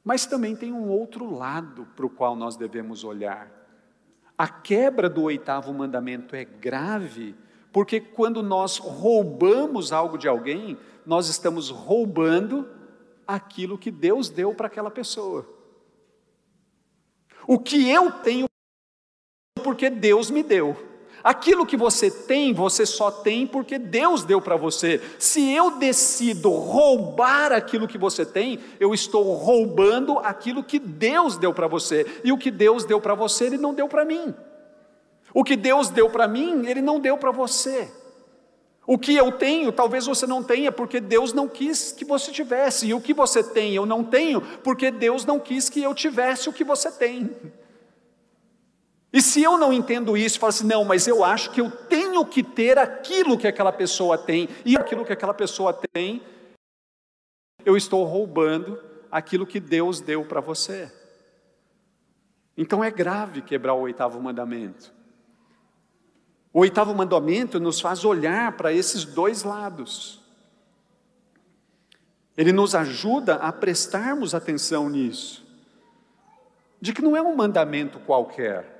Mas 0.04 0.26
também 0.26 0.56
tem 0.56 0.72
um 0.72 0.88
outro 0.88 1.32
lado 1.32 1.86
para 1.94 2.06
o 2.06 2.10
qual 2.10 2.34
nós 2.34 2.56
devemos 2.56 3.04
olhar. 3.04 3.50
A 4.36 4.48
quebra 4.48 5.08
do 5.08 5.22
oitavo 5.22 5.72
mandamento 5.72 6.34
é 6.34 6.44
grave, 6.44 7.36
porque 7.70 8.00
quando 8.00 8.42
nós 8.42 8.78
roubamos 8.78 9.92
algo 9.92 10.18
de 10.18 10.26
alguém, 10.26 10.76
nós 11.06 11.28
estamos 11.28 11.70
roubando 11.70 12.68
aquilo 13.26 13.78
que 13.78 13.90
Deus 13.90 14.28
deu 14.28 14.54
para 14.54 14.66
aquela 14.66 14.90
pessoa. 14.90 15.46
O 17.46 17.58
que 17.58 17.88
eu 17.88 18.10
tenho 18.10 18.48
porque 19.62 19.88
Deus 19.88 20.30
me 20.30 20.42
deu. 20.42 20.76
Aquilo 21.22 21.64
que 21.64 21.76
você 21.76 22.10
tem, 22.10 22.52
você 22.52 22.84
só 22.84 23.10
tem 23.10 23.46
porque 23.46 23.78
Deus 23.78 24.24
deu 24.24 24.40
para 24.40 24.56
você. 24.56 25.00
Se 25.18 25.52
eu 25.52 25.78
decido 25.78 26.50
roubar 26.50 27.52
aquilo 27.52 27.86
que 27.86 27.96
você 27.96 28.26
tem, 28.26 28.58
eu 28.80 28.92
estou 28.92 29.32
roubando 29.34 30.18
aquilo 30.18 30.64
que 30.64 30.80
Deus 30.80 31.36
deu 31.36 31.54
para 31.54 31.68
você. 31.68 32.04
E 32.24 32.32
o 32.32 32.38
que 32.38 32.50
Deus 32.50 32.84
deu 32.84 33.00
para 33.00 33.14
você, 33.14 33.44
Ele 33.44 33.58
não 33.58 33.72
deu 33.72 33.88
para 33.88 34.04
mim. 34.04 34.34
O 35.32 35.44
que 35.44 35.54
Deus 35.54 35.88
deu 35.90 36.10
para 36.10 36.26
mim, 36.26 36.66
Ele 36.66 36.82
não 36.82 36.98
deu 36.98 37.16
para 37.16 37.30
você. 37.30 37.88
O 38.84 38.98
que 38.98 39.14
eu 39.14 39.30
tenho, 39.30 39.70
talvez 39.70 40.06
você 40.06 40.26
não 40.26 40.42
tenha, 40.42 40.72
porque 40.72 40.98
Deus 40.98 41.32
não 41.32 41.46
quis 41.46 41.92
que 41.92 42.04
você 42.04 42.32
tivesse. 42.32 42.88
E 42.88 42.94
o 42.94 43.00
que 43.00 43.14
você 43.14 43.44
tem, 43.44 43.72
eu 43.74 43.86
não 43.86 44.02
tenho, 44.02 44.40
porque 44.40 44.90
Deus 44.90 45.24
não 45.24 45.38
quis 45.38 45.68
que 45.68 45.80
eu 45.80 45.94
tivesse 45.94 46.48
o 46.48 46.52
que 46.52 46.64
você 46.64 46.90
tem. 46.90 47.30
E 49.12 49.20
se 49.20 49.42
eu 49.42 49.58
não 49.58 49.72
entendo 49.72 50.16
isso, 50.16 50.38
falo 50.38 50.48
assim, 50.48 50.66
não, 50.66 50.84
mas 50.84 51.06
eu 51.06 51.22
acho 51.22 51.50
que 51.50 51.60
eu 51.60 51.70
tenho 51.70 52.24
que 52.24 52.42
ter 52.42 52.78
aquilo 52.78 53.36
que 53.36 53.46
aquela 53.46 53.70
pessoa 53.70 54.16
tem, 54.16 54.48
e 54.64 54.76
aquilo 54.76 55.04
que 55.04 55.12
aquela 55.12 55.34
pessoa 55.34 55.78
tem, 55.92 56.22
eu 57.64 57.76
estou 57.76 58.04
roubando 58.04 58.80
aquilo 59.10 59.46
que 59.46 59.60
Deus 59.60 60.00
deu 60.00 60.24
para 60.24 60.40
você. 60.40 60.90
Então 62.56 62.82
é 62.82 62.90
grave 62.90 63.42
quebrar 63.42 63.74
o 63.74 63.80
oitavo 63.80 64.20
mandamento. 64.20 64.92
O 66.52 66.60
oitavo 66.60 66.94
mandamento 66.94 67.60
nos 67.60 67.80
faz 67.80 68.04
olhar 68.04 68.56
para 68.56 68.72
esses 68.72 69.04
dois 69.04 69.42
lados. 69.42 70.20
Ele 72.36 72.52
nos 72.52 72.74
ajuda 72.74 73.36
a 73.36 73.52
prestarmos 73.52 74.34
atenção 74.34 74.88
nisso. 74.88 75.46
De 76.80 76.92
que 76.92 77.02
não 77.02 77.16
é 77.16 77.22
um 77.22 77.36
mandamento 77.36 78.00
qualquer. 78.00 78.71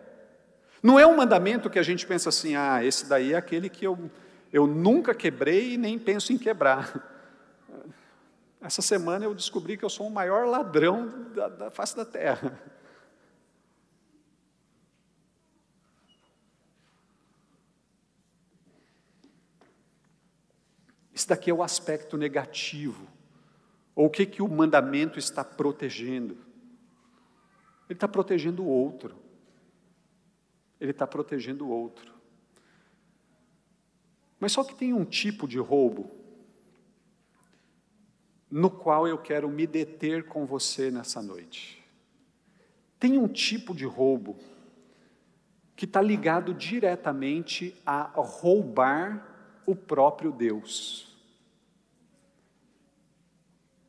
Não 0.83 0.99
é 0.99 1.07
um 1.07 1.17
mandamento 1.17 1.71
que 1.71 1.79
a 1.79 1.83
gente 1.83 2.05
pensa 2.05 2.29
assim, 2.29 2.57
ah, 2.57 2.85
esse 2.85 3.09
daí 3.09 3.35
é 3.35 3.37
aquele 3.37 3.69
que 3.71 3.87
eu, 3.87 4.11
eu 4.53 4.67
nunca 4.67 5.15
quebrei 5.15 5.75
e 5.75 5.77
nem 5.79 5.97
penso 5.97 6.33
em 6.33 6.39
quebrar. 6.39 7.09
Essa 8.61 8.83
semana 8.83 9.25
eu 9.25 9.33
descobri 9.33 9.77
que 9.77 9.85
eu 9.85 9.89
sou 9.89 10.09
o 10.09 10.11
maior 10.11 10.45
ladrão 10.47 11.29
da, 11.33 11.49
da 11.49 11.71
face 11.71 11.97
da 11.97 12.05
terra. 12.05 12.61
Esse 21.15 21.29
daqui 21.29 21.49
é 21.49 21.55
o 21.55 21.62
aspecto 21.62 22.17
negativo. 22.17 23.07
Ou 23.95 24.07
o 24.07 24.11
que, 24.11 24.27
que 24.27 24.43
o 24.43 24.49
mandamento 24.49 25.17
está 25.17 25.45
protegendo? 25.45 26.35
Ele 27.89 27.97
está 27.97 28.09
protegendo 28.09 28.65
o 28.65 28.67
outro 28.69 29.22
ele 30.83 30.91
está 30.91 31.07
protegendo 31.07 31.65
o 31.65 31.71
outro. 31.71 32.12
Mas 34.41 34.51
só 34.51 34.65
que 34.65 34.75
tem 34.75 34.93
um 34.93 35.05
tipo 35.05 35.47
de 35.47 35.57
roubo 35.57 36.11
no 38.51 38.69
qual 38.69 39.07
eu 39.07 39.17
quero 39.17 39.49
me 39.49 39.65
deter 39.65 40.27
com 40.27 40.45
você 40.45 40.91
nessa 40.91 41.23
noite. 41.23 41.81
Tem 42.99 43.17
um 43.17 43.29
tipo 43.29 43.73
de 43.73 43.87
roubo 43.87 44.37
que 45.77 45.85
está 45.85 46.03
ligado 46.03 46.53
diretamente 46.53 47.81
a 47.87 48.11
roubar 48.17 49.62
o 49.65 49.77
próprio 49.77 50.33
Deus. 50.33 51.17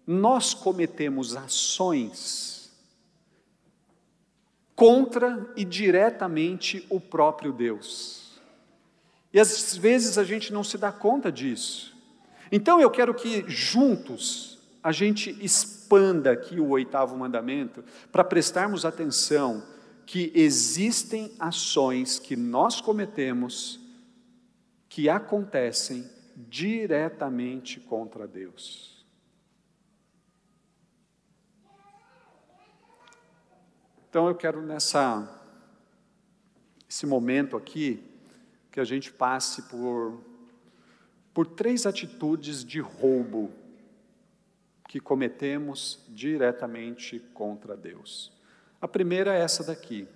Nós 0.05 0.53
cometemos 0.53 1.35
ações 1.35 2.62
contra 4.83 5.49
e 5.55 5.63
diretamente 5.63 6.85
o 6.89 6.99
próprio 6.99 7.53
Deus. 7.53 8.33
E 9.31 9.39
às 9.39 9.77
vezes 9.77 10.17
a 10.17 10.25
gente 10.25 10.51
não 10.51 10.61
se 10.61 10.77
dá 10.77 10.91
conta 10.91 11.31
disso. 11.31 11.95
Então 12.51 12.81
eu 12.81 12.91
quero 12.91 13.13
que 13.13 13.45
juntos 13.47 14.59
a 14.83 14.91
gente 14.91 15.37
expanda 15.41 16.33
aqui 16.33 16.59
o 16.59 16.67
oitavo 16.67 17.15
mandamento 17.15 17.81
para 18.11 18.25
prestarmos 18.25 18.83
atenção 18.83 19.63
que 20.05 20.33
existem 20.35 21.31
ações 21.39 22.19
que 22.19 22.35
nós 22.35 22.81
cometemos 22.81 23.79
que 24.89 25.07
acontecem 25.07 26.05
diretamente 26.35 27.79
contra 27.79 28.27
Deus. 28.27 28.92
Então 34.13 34.27
eu 34.27 34.35
quero 34.35 34.61
nessa 34.61 35.27
esse 36.87 37.03
momento 37.03 37.57
aqui 37.57 37.99
que 38.71 38.79
a 38.79 38.83
gente 38.83 39.11
passe 39.11 39.63
por 39.63 40.21
por 41.33 41.47
três 41.47 41.87
atitudes 41.87 42.63
de 42.63 42.79
roubo 42.79 43.51
que 44.87 44.99
cometemos 44.99 46.05
diretamente 46.09 47.19
contra 47.33 47.75
Deus. 47.75 48.31
A 48.79 48.87
primeira 48.87 49.35
é 49.35 49.41
essa 49.41 49.63
daqui, 49.63 50.07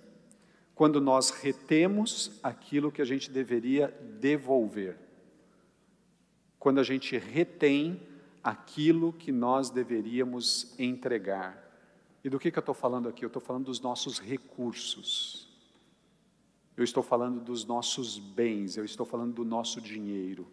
quando 0.76 1.00
nós 1.00 1.30
retemos 1.30 2.38
aquilo 2.40 2.92
que 2.92 3.02
a 3.02 3.04
gente 3.04 3.28
deveria 3.32 3.88
devolver. 4.20 4.96
Quando 6.56 6.78
a 6.78 6.84
gente 6.84 7.18
retém 7.18 8.00
aquilo 8.44 9.12
que 9.12 9.32
nós 9.32 9.70
deveríamos 9.70 10.72
entregar. 10.78 11.67
E 12.24 12.28
do 12.28 12.38
que, 12.38 12.50
que 12.50 12.58
eu 12.58 12.60
estou 12.60 12.74
falando 12.74 13.08
aqui? 13.08 13.24
Eu 13.24 13.28
estou 13.28 13.42
falando 13.42 13.66
dos 13.66 13.80
nossos 13.80 14.18
recursos. 14.18 15.48
Eu 16.76 16.84
estou 16.84 17.02
falando 17.02 17.40
dos 17.40 17.64
nossos 17.64 18.18
bens, 18.18 18.76
eu 18.76 18.84
estou 18.84 19.04
falando 19.04 19.34
do 19.34 19.44
nosso 19.44 19.80
dinheiro. 19.80 20.46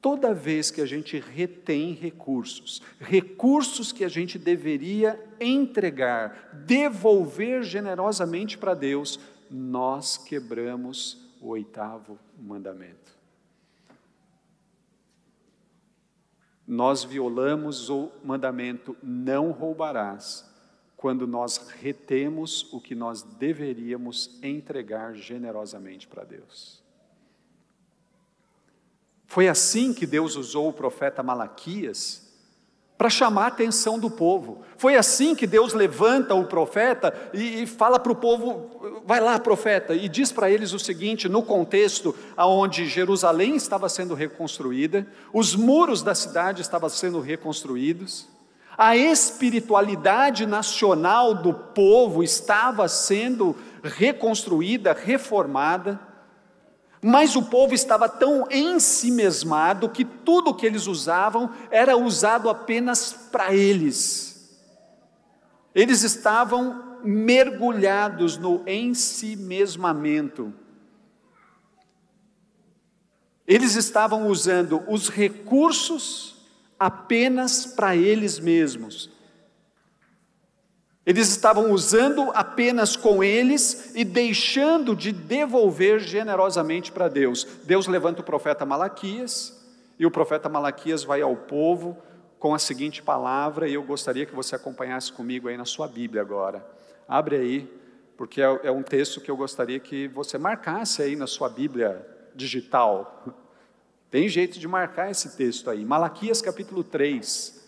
Toda 0.00 0.32
vez 0.32 0.70
que 0.70 0.80
a 0.80 0.86
gente 0.86 1.18
retém 1.18 1.92
recursos, 1.92 2.80
recursos 2.98 3.92
que 3.92 4.02
a 4.02 4.08
gente 4.08 4.38
deveria 4.38 5.22
entregar, 5.38 6.50
devolver 6.66 7.62
generosamente 7.62 8.56
para 8.56 8.72
Deus, 8.72 9.20
nós 9.50 10.16
quebramos 10.16 11.18
o 11.40 11.48
oitavo 11.48 12.18
mandamento. 12.38 13.19
Nós 16.70 17.02
violamos 17.02 17.90
o 17.90 18.12
mandamento 18.22 18.96
não 19.02 19.50
roubarás, 19.50 20.48
quando 20.96 21.26
nós 21.26 21.58
retemos 21.80 22.72
o 22.72 22.80
que 22.80 22.94
nós 22.94 23.24
deveríamos 23.24 24.38
entregar 24.40 25.12
generosamente 25.16 26.06
para 26.06 26.22
Deus. 26.22 26.80
Foi 29.26 29.48
assim 29.48 29.92
que 29.92 30.06
Deus 30.06 30.36
usou 30.36 30.68
o 30.68 30.72
profeta 30.72 31.24
Malaquias 31.24 32.29
para 33.00 33.08
chamar 33.08 33.44
a 33.44 33.46
atenção 33.46 33.98
do 33.98 34.10
povo. 34.10 34.60
Foi 34.76 34.94
assim 34.94 35.34
que 35.34 35.46
Deus 35.46 35.72
levanta 35.72 36.34
o 36.34 36.44
profeta 36.44 37.14
e, 37.32 37.62
e 37.62 37.66
fala 37.66 37.98
para 37.98 38.12
o 38.12 38.14
povo: 38.14 39.00
vai 39.06 39.18
lá, 39.20 39.38
profeta, 39.38 39.94
e 39.94 40.06
diz 40.06 40.30
para 40.30 40.50
eles 40.50 40.74
o 40.74 40.78
seguinte: 40.78 41.26
no 41.26 41.42
contexto 41.42 42.14
onde 42.36 42.84
Jerusalém 42.84 43.56
estava 43.56 43.88
sendo 43.88 44.12
reconstruída, 44.12 45.06
os 45.32 45.56
muros 45.56 46.02
da 46.02 46.14
cidade 46.14 46.60
estavam 46.60 46.90
sendo 46.90 47.20
reconstruídos, 47.20 48.28
a 48.76 48.94
espiritualidade 48.94 50.44
nacional 50.44 51.32
do 51.32 51.54
povo 51.54 52.22
estava 52.22 52.86
sendo 52.86 53.56
reconstruída, 53.82 54.92
reformada. 54.92 55.98
Mas 57.02 57.34
o 57.34 57.42
povo 57.42 57.74
estava 57.74 58.08
tão 58.08 58.46
ensimesmado 58.50 59.88
que 59.88 60.04
tudo 60.04 60.54
que 60.54 60.66
eles 60.66 60.86
usavam 60.86 61.50
era 61.70 61.96
usado 61.96 62.50
apenas 62.50 63.12
para 63.12 63.54
eles. 63.54 64.60
Eles 65.74 66.02
estavam 66.02 66.98
mergulhados 67.02 68.36
no 68.36 68.62
ensimesmamento. 68.68 70.52
Eles 73.46 73.76
estavam 73.76 74.28
usando 74.28 74.82
os 74.86 75.08
recursos 75.08 76.36
apenas 76.78 77.64
para 77.66 77.96
eles 77.96 78.38
mesmos 78.38 79.19
eles 81.10 81.28
estavam 81.28 81.72
usando 81.72 82.30
apenas 82.34 82.94
com 82.94 83.22
eles 83.24 83.90
e 83.96 84.04
deixando 84.04 84.94
de 84.94 85.10
devolver 85.10 85.98
generosamente 85.98 86.92
para 86.92 87.08
Deus. 87.08 87.44
Deus 87.64 87.88
levanta 87.88 88.20
o 88.20 88.24
profeta 88.24 88.64
Malaquias 88.64 89.60
e 89.98 90.06
o 90.06 90.10
profeta 90.10 90.48
Malaquias 90.48 91.02
vai 91.02 91.20
ao 91.20 91.34
povo 91.34 91.98
com 92.38 92.54
a 92.54 92.60
seguinte 92.60 93.02
palavra, 93.02 93.68
e 93.68 93.74
eu 93.74 93.82
gostaria 93.82 94.24
que 94.24 94.34
você 94.34 94.54
acompanhasse 94.54 95.12
comigo 95.12 95.48
aí 95.48 95.56
na 95.56 95.64
sua 95.64 95.88
Bíblia 95.88 96.22
agora. 96.22 96.64
Abre 97.08 97.36
aí, 97.36 97.80
porque 98.16 98.40
é, 98.40 98.60
é 98.62 98.70
um 98.70 98.82
texto 98.82 99.20
que 99.20 99.32
eu 99.32 99.36
gostaria 99.36 99.80
que 99.80 100.06
você 100.06 100.38
marcasse 100.38 101.02
aí 101.02 101.16
na 101.16 101.26
sua 101.26 101.48
Bíblia 101.48 102.06
digital. 102.36 103.24
Tem 104.12 104.28
jeito 104.28 104.60
de 104.60 104.68
marcar 104.68 105.10
esse 105.10 105.36
texto 105.36 105.68
aí. 105.68 105.84
Malaquias 105.84 106.40
capítulo 106.40 106.84
3 106.84 107.59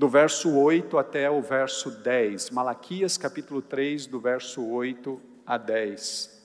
do 0.00 0.08
verso 0.08 0.56
8 0.56 0.96
até 0.96 1.30
o 1.30 1.42
verso 1.42 1.90
10. 1.90 2.48
Malaquias 2.48 3.18
capítulo 3.18 3.60
3, 3.60 4.06
do 4.06 4.18
verso 4.18 4.66
8 4.66 5.20
a 5.44 5.58
10. 5.58 6.40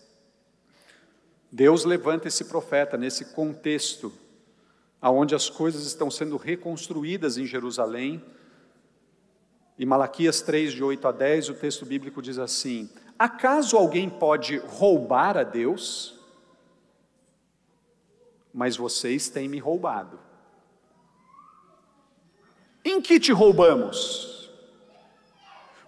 Deus 1.50 1.86
levanta 1.86 2.28
esse 2.28 2.44
profeta 2.44 2.98
nesse 2.98 3.34
contexto, 3.34 4.12
aonde 5.02 5.34
as 5.34 5.50
coisas 5.50 5.86
estão 5.86 6.12
sendo 6.12 6.36
reconstruídas 6.36 7.38
em 7.38 7.46
Jerusalém. 7.46 8.22
E 9.80 9.86
Malaquias 9.86 10.41
3, 10.41 10.74
de 10.74 10.84
8 10.84 11.08
a 11.08 11.13
10, 11.13 11.48
o 11.48 11.54
texto 11.54 11.86
bíblico 11.86 12.22
diz 12.22 12.38
assim: 12.38 12.89
Acaso 13.18 13.78
alguém 13.78 14.10
pode 14.10 14.58
roubar 14.58 15.38
a 15.38 15.44
Deus? 15.44 16.20
Mas 18.54 18.76
vocês 18.76 19.30
têm 19.30 19.48
me 19.48 19.60
roubado. 19.60 20.25
Em 22.88 23.02
que 23.02 23.19
te 23.19 23.32
roubamos? 23.32 24.52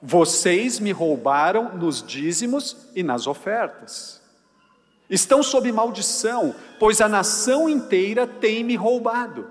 Vocês 0.01 0.79
me 0.79 0.91
roubaram 0.91 1.77
nos 1.77 2.01
dízimos 2.01 2.75
e 2.95 3.03
nas 3.03 3.27
ofertas. 3.27 4.19
Estão 5.07 5.43
sob 5.43 5.71
maldição, 5.71 6.55
pois 6.79 6.99
a 6.99 7.07
nação 7.07 7.69
inteira 7.69 8.25
tem 8.25 8.63
me 8.63 8.75
roubado. 8.75 9.47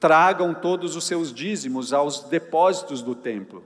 Tragam 0.00 0.52
todos 0.52 0.96
os 0.96 1.04
seus 1.04 1.32
dízimos 1.32 1.92
aos 1.92 2.24
depósitos 2.24 3.00
do 3.00 3.14
templo, 3.14 3.64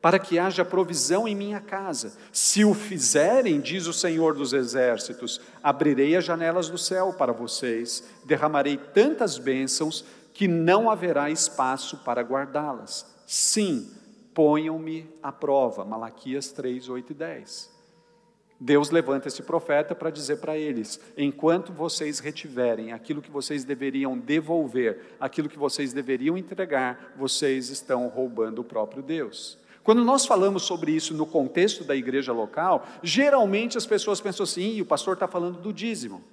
para 0.00 0.18
que 0.18 0.38
haja 0.38 0.64
provisão 0.64 1.26
em 1.26 1.34
minha 1.34 1.58
casa. 1.58 2.12
Se 2.30 2.64
o 2.64 2.74
fizerem, 2.74 3.60
diz 3.60 3.86
o 3.86 3.92
Senhor 3.92 4.34
dos 4.34 4.52
Exércitos, 4.52 5.40
abrirei 5.62 6.14
as 6.16 6.24
janelas 6.24 6.68
do 6.68 6.78
céu 6.78 7.14
para 7.14 7.32
vocês, 7.32 8.04
derramarei 8.24 8.76
tantas 8.76 9.36
bênçãos 9.36 10.04
que 10.40 10.48
não 10.48 10.90
haverá 10.90 11.28
espaço 11.28 11.98
para 11.98 12.22
guardá-las. 12.22 13.04
Sim, 13.26 13.90
ponham-me 14.32 15.06
à 15.22 15.30
prova. 15.30 15.84
Malaquias 15.84 16.50
3, 16.50 16.88
8 16.88 17.10
e 17.10 17.14
10. 17.14 17.70
Deus 18.58 18.88
levanta 18.88 19.28
esse 19.28 19.42
profeta 19.42 19.94
para 19.94 20.08
dizer 20.08 20.38
para 20.38 20.56
eles: 20.56 20.98
enquanto 21.14 21.74
vocês 21.74 22.20
retiverem 22.20 22.90
aquilo 22.90 23.20
que 23.20 23.30
vocês 23.30 23.64
deveriam 23.66 24.16
devolver, 24.16 25.14
aquilo 25.20 25.46
que 25.46 25.58
vocês 25.58 25.92
deveriam 25.92 26.38
entregar, 26.38 27.12
vocês 27.18 27.68
estão 27.68 28.08
roubando 28.08 28.60
o 28.60 28.64
próprio 28.64 29.02
Deus. 29.02 29.58
Quando 29.84 30.02
nós 30.02 30.24
falamos 30.24 30.62
sobre 30.62 30.90
isso 30.90 31.12
no 31.12 31.26
contexto 31.26 31.84
da 31.84 31.94
igreja 31.94 32.32
local, 32.32 32.86
geralmente 33.02 33.76
as 33.76 33.84
pessoas 33.84 34.22
pensam 34.22 34.44
assim: 34.44 34.80
o 34.80 34.86
pastor 34.86 35.12
está 35.12 35.28
falando 35.28 35.60
do 35.60 35.70
dízimo. 35.70 36.24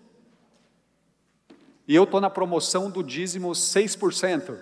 E 1.88 1.96
eu 1.96 2.04
estou 2.04 2.20
na 2.20 2.30
promoção 2.30 2.92
do 2.92 3.02
dízimo 3.02 3.50
6%. 3.52 4.58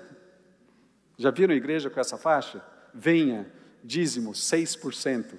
Já 1.17 1.31
viram 1.31 1.53
a 1.53 1.57
igreja 1.57 1.89
com 1.89 1.99
essa 1.99 2.17
faixa? 2.17 2.63
Venha, 2.93 3.51
dízimo 3.83 4.31
6%. 4.31 5.33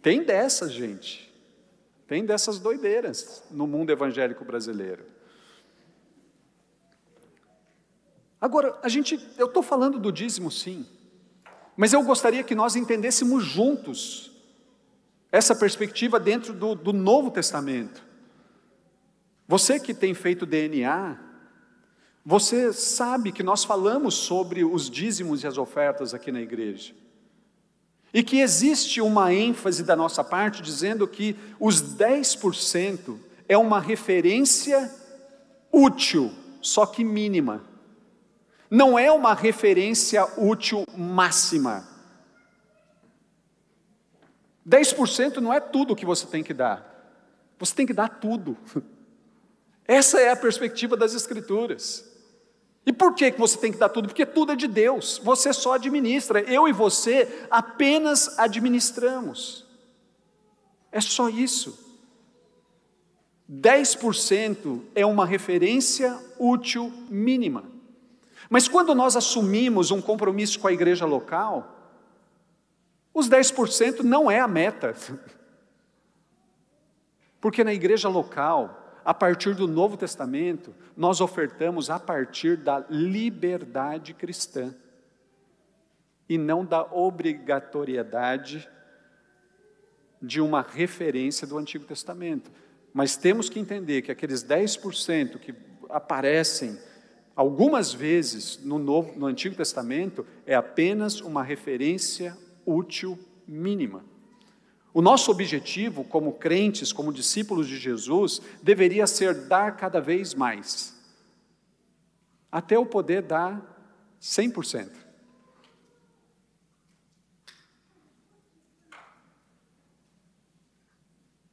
Tem 0.00 0.22
dessas, 0.22 0.72
gente. 0.72 1.26
Tem 2.06 2.24
dessas 2.24 2.60
doideiras 2.60 3.42
no 3.50 3.66
mundo 3.66 3.90
evangélico 3.90 4.44
brasileiro. 4.44 5.04
Agora, 8.40 8.78
a 8.82 8.88
gente, 8.88 9.18
eu 9.36 9.46
estou 9.46 9.62
falando 9.62 9.98
do 9.98 10.12
dízimo 10.12 10.52
sim, 10.52 10.86
mas 11.76 11.92
eu 11.92 12.02
gostaria 12.04 12.44
que 12.44 12.54
nós 12.54 12.76
entendêssemos 12.76 13.44
juntos 13.44 14.30
essa 15.32 15.54
perspectiva 15.54 16.20
dentro 16.20 16.52
do, 16.52 16.76
do 16.76 16.92
Novo 16.92 17.30
Testamento. 17.30 18.05
Você 19.48 19.78
que 19.78 19.94
tem 19.94 20.12
feito 20.12 20.44
DNA, 20.44 21.18
você 22.24 22.72
sabe 22.72 23.30
que 23.30 23.44
nós 23.44 23.64
falamos 23.64 24.14
sobre 24.14 24.64
os 24.64 24.90
dízimos 24.90 25.44
e 25.44 25.46
as 25.46 25.56
ofertas 25.56 26.12
aqui 26.12 26.32
na 26.32 26.40
igreja. 26.40 26.92
E 28.12 28.22
que 28.22 28.40
existe 28.40 29.00
uma 29.00 29.32
ênfase 29.32 29.84
da 29.84 29.94
nossa 29.94 30.24
parte 30.24 30.60
dizendo 30.60 31.06
que 31.06 31.36
os 31.60 31.80
10% 31.80 33.16
é 33.48 33.56
uma 33.56 33.78
referência 33.78 34.92
útil, 35.70 36.32
só 36.60 36.84
que 36.84 37.04
mínima. 37.04 37.62
Não 38.68 38.98
é 38.98 39.12
uma 39.12 39.32
referência 39.32 40.26
útil 40.36 40.84
máxima. 40.96 41.86
10% 44.68 45.36
não 45.36 45.52
é 45.52 45.60
tudo 45.60 45.94
que 45.94 46.04
você 46.04 46.26
tem 46.26 46.42
que 46.42 46.52
dar. 46.52 46.92
Você 47.56 47.72
tem 47.72 47.86
que 47.86 47.92
dar 47.92 48.08
tudo. 48.08 48.56
Essa 49.86 50.20
é 50.20 50.30
a 50.30 50.36
perspectiva 50.36 50.96
das 50.96 51.14
Escrituras. 51.14 52.04
E 52.84 52.92
por 52.92 53.14
que 53.14 53.32
você 53.32 53.58
tem 53.58 53.72
que 53.72 53.78
dar 53.78 53.88
tudo? 53.88 54.08
Porque 54.08 54.24
tudo 54.24 54.52
é 54.52 54.56
de 54.56 54.68
Deus, 54.68 55.20
você 55.22 55.52
só 55.52 55.74
administra, 55.74 56.40
eu 56.40 56.68
e 56.68 56.72
você 56.72 57.46
apenas 57.50 58.38
administramos. 58.38 59.66
É 60.92 61.00
só 61.00 61.28
isso. 61.28 61.84
10% 63.50 64.82
é 64.94 65.04
uma 65.04 65.26
referência 65.26 66.16
útil 66.38 66.92
mínima. 67.08 67.64
Mas 68.48 68.68
quando 68.68 68.94
nós 68.94 69.16
assumimos 69.16 69.90
um 69.90 70.00
compromisso 70.00 70.60
com 70.60 70.68
a 70.68 70.72
igreja 70.72 71.04
local, 71.04 71.72
os 73.12 73.28
10% 73.28 74.00
não 74.00 74.30
é 74.30 74.38
a 74.38 74.46
meta. 74.46 74.94
Porque 77.40 77.64
na 77.64 77.74
igreja 77.74 78.08
local, 78.08 78.85
a 79.06 79.14
partir 79.14 79.54
do 79.54 79.68
Novo 79.68 79.96
Testamento, 79.96 80.74
nós 80.96 81.20
ofertamos 81.20 81.90
a 81.90 82.00
partir 82.00 82.56
da 82.56 82.84
liberdade 82.90 84.12
cristã 84.12 84.74
e 86.28 86.36
não 86.36 86.64
da 86.64 86.82
obrigatoriedade 86.82 88.68
de 90.20 90.40
uma 90.40 90.60
referência 90.60 91.46
do 91.46 91.56
Antigo 91.56 91.84
Testamento. 91.84 92.50
Mas 92.92 93.16
temos 93.16 93.48
que 93.48 93.60
entender 93.60 94.02
que 94.02 94.10
aqueles 94.10 94.42
10% 94.42 95.38
que 95.38 95.54
aparecem 95.88 96.76
algumas 97.36 97.92
vezes 97.92 98.58
no, 98.64 98.76
Novo, 98.76 99.16
no 99.16 99.26
Antigo 99.26 99.54
Testamento 99.54 100.26
é 100.44 100.56
apenas 100.56 101.20
uma 101.20 101.44
referência 101.44 102.36
útil 102.66 103.16
mínima. 103.46 104.04
O 104.96 105.02
nosso 105.02 105.30
objetivo, 105.30 106.02
como 106.04 106.32
crentes, 106.32 106.90
como 106.90 107.12
discípulos 107.12 107.68
de 107.68 107.76
Jesus, 107.76 108.40
deveria 108.62 109.06
ser 109.06 109.46
dar 109.46 109.76
cada 109.76 110.00
vez 110.00 110.32
mais, 110.32 110.98
até 112.50 112.78
o 112.78 112.86
poder 112.86 113.20
dar 113.20 113.60
100%. 114.18 114.90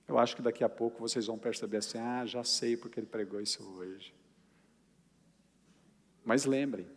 Eu 0.08 0.18
acho 0.18 0.38
que 0.38 0.42
daqui 0.42 0.64
a 0.64 0.70
pouco 0.70 1.02
vocês 1.02 1.26
vão 1.26 1.38
perceber 1.38 1.76
assim: 1.76 1.98
ah, 1.98 2.26
já 2.26 2.46
sei 2.46 2.78
porque 2.78 2.98
ele 2.98 3.08
pregou 3.08 3.42
isso 3.42 3.62
hoje. 3.74 4.16
Mas 6.24 6.46
lembrem, 6.46 6.88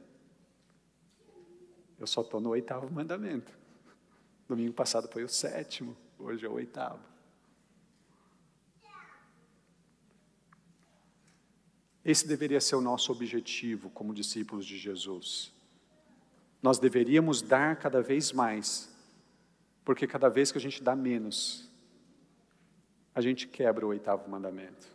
eu 1.99 2.07
só 2.07 2.21
estou 2.21 2.41
no 2.41 2.51
oitavo 2.51 2.89
mandamento. 2.89 3.51
Domingo 4.47 4.75
passado 4.75 5.09
foi 5.09 5.25
o 5.25 5.29
sétimo, 5.29 5.97
hoje 6.19 6.45
é 6.47 6.49
o 6.49 6.55
oitavo. 6.55 7.01
Esse 12.05 12.27
deveria 12.29 12.61
ser 12.61 12.77
o 12.77 12.81
nosso 12.81 13.11
objetivo 13.11 13.91
como 13.91 14.15
discípulos 14.15 14.65
de 14.65 14.79
Jesus. 14.79 15.53
Nós 16.63 16.79
deveríamos 16.79 17.43
dar 17.43 17.77
cada 17.77 18.01
vez 18.01 18.33
mais, 18.33 18.89
porque 19.85 20.07
cada 20.07 20.29
vez 20.29 20.53
que 20.53 20.59
a 20.59 20.61
gente 20.61 20.83
dá 20.83 20.95
menos, 20.95 21.69
a 23.15 23.21
gente 23.21 23.49
quebra 23.49 23.85
o 23.85 23.89
oitavo 23.89 24.31
mandamento. 24.31 24.87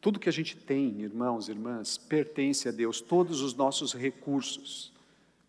Tudo 0.00 0.20
que 0.20 0.28
a 0.28 0.32
gente 0.32 0.56
tem, 0.56 1.00
irmãos 1.02 1.48
e 1.48 1.50
irmãs, 1.50 1.98
pertence 1.98 2.68
a 2.68 2.72
Deus, 2.72 3.00
todos 3.00 3.40
os 3.40 3.54
nossos 3.54 3.92
recursos 3.92 4.92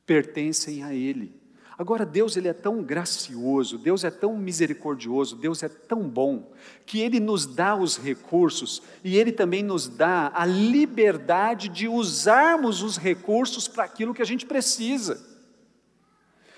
pertencem 0.06 0.84
a 0.84 0.93
Ele. 0.93 1.34
Agora, 1.78 2.04
Deus 2.08 2.36
ele 2.36 2.48
é 2.48 2.54
tão 2.54 2.82
gracioso, 2.82 3.78
Deus 3.78 4.04
é 4.04 4.10
tão 4.10 4.36
misericordioso, 4.36 5.36
Deus 5.36 5.62
é 5.62 5.70
tão 5.70 6.02
bom, 6.02 6.52
que 6.88 7.02
Ele 7.02 7.20
nos 7.20 7.46
dá 7.46 7.76
os 7.76 7.98
recursos 7.98 8.82
e 9.04 9.16
Ele 9.16 9.32
também 9.32 9.62
nos 9.62 9.88
dá 9.88 10.32
a 10.34 10.44
liberdade 10.44 11.70
de 11.70 11.88
usarmos 11.88 12.82
os 12.82 12.98
recursos 12.98 13.68
para 13.68 13.84
aquilo 13.84 14.13
que 14.13 14.24
a 14.24 14.26
gente 14.26 14.44
precisa. 14.44 15.24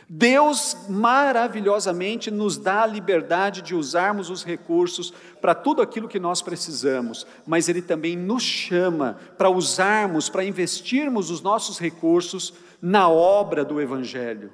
Deus 0.08 0.75
maravilhosamente 0.88 2.32
nos 2.32 2.58
dá 2.58 2.84
a 2.84 2.88
liberdade 2.88 3.62
de 3.62 3.75
usarmos 3.75 4.29
os 4.29 4.43
recursos 4.43 5.13
para 5.41 5.53
tudo 5.53 5.82
aquilo 5.82 6.08
que 6.08 6.17
nós 6.17 6.41
precisamos, 6.41 7.27
mas 7.45 7.67
Ele 7.67 7.82
também 7.82 8.15
nos 8.15 8.41
chama 8.41 9.19
para 9.38 9.49
usarmos, 9.49 10.29
para 10.29 10.45
investirmos 10.45 11.29
os 11.29 11.41
nossos 11.41 11.77
recursos 11.77 12.53
na 12.82 13.10
obra 13.10 13.65
do 13.65 13.82
Evangelho. 13.82 14.51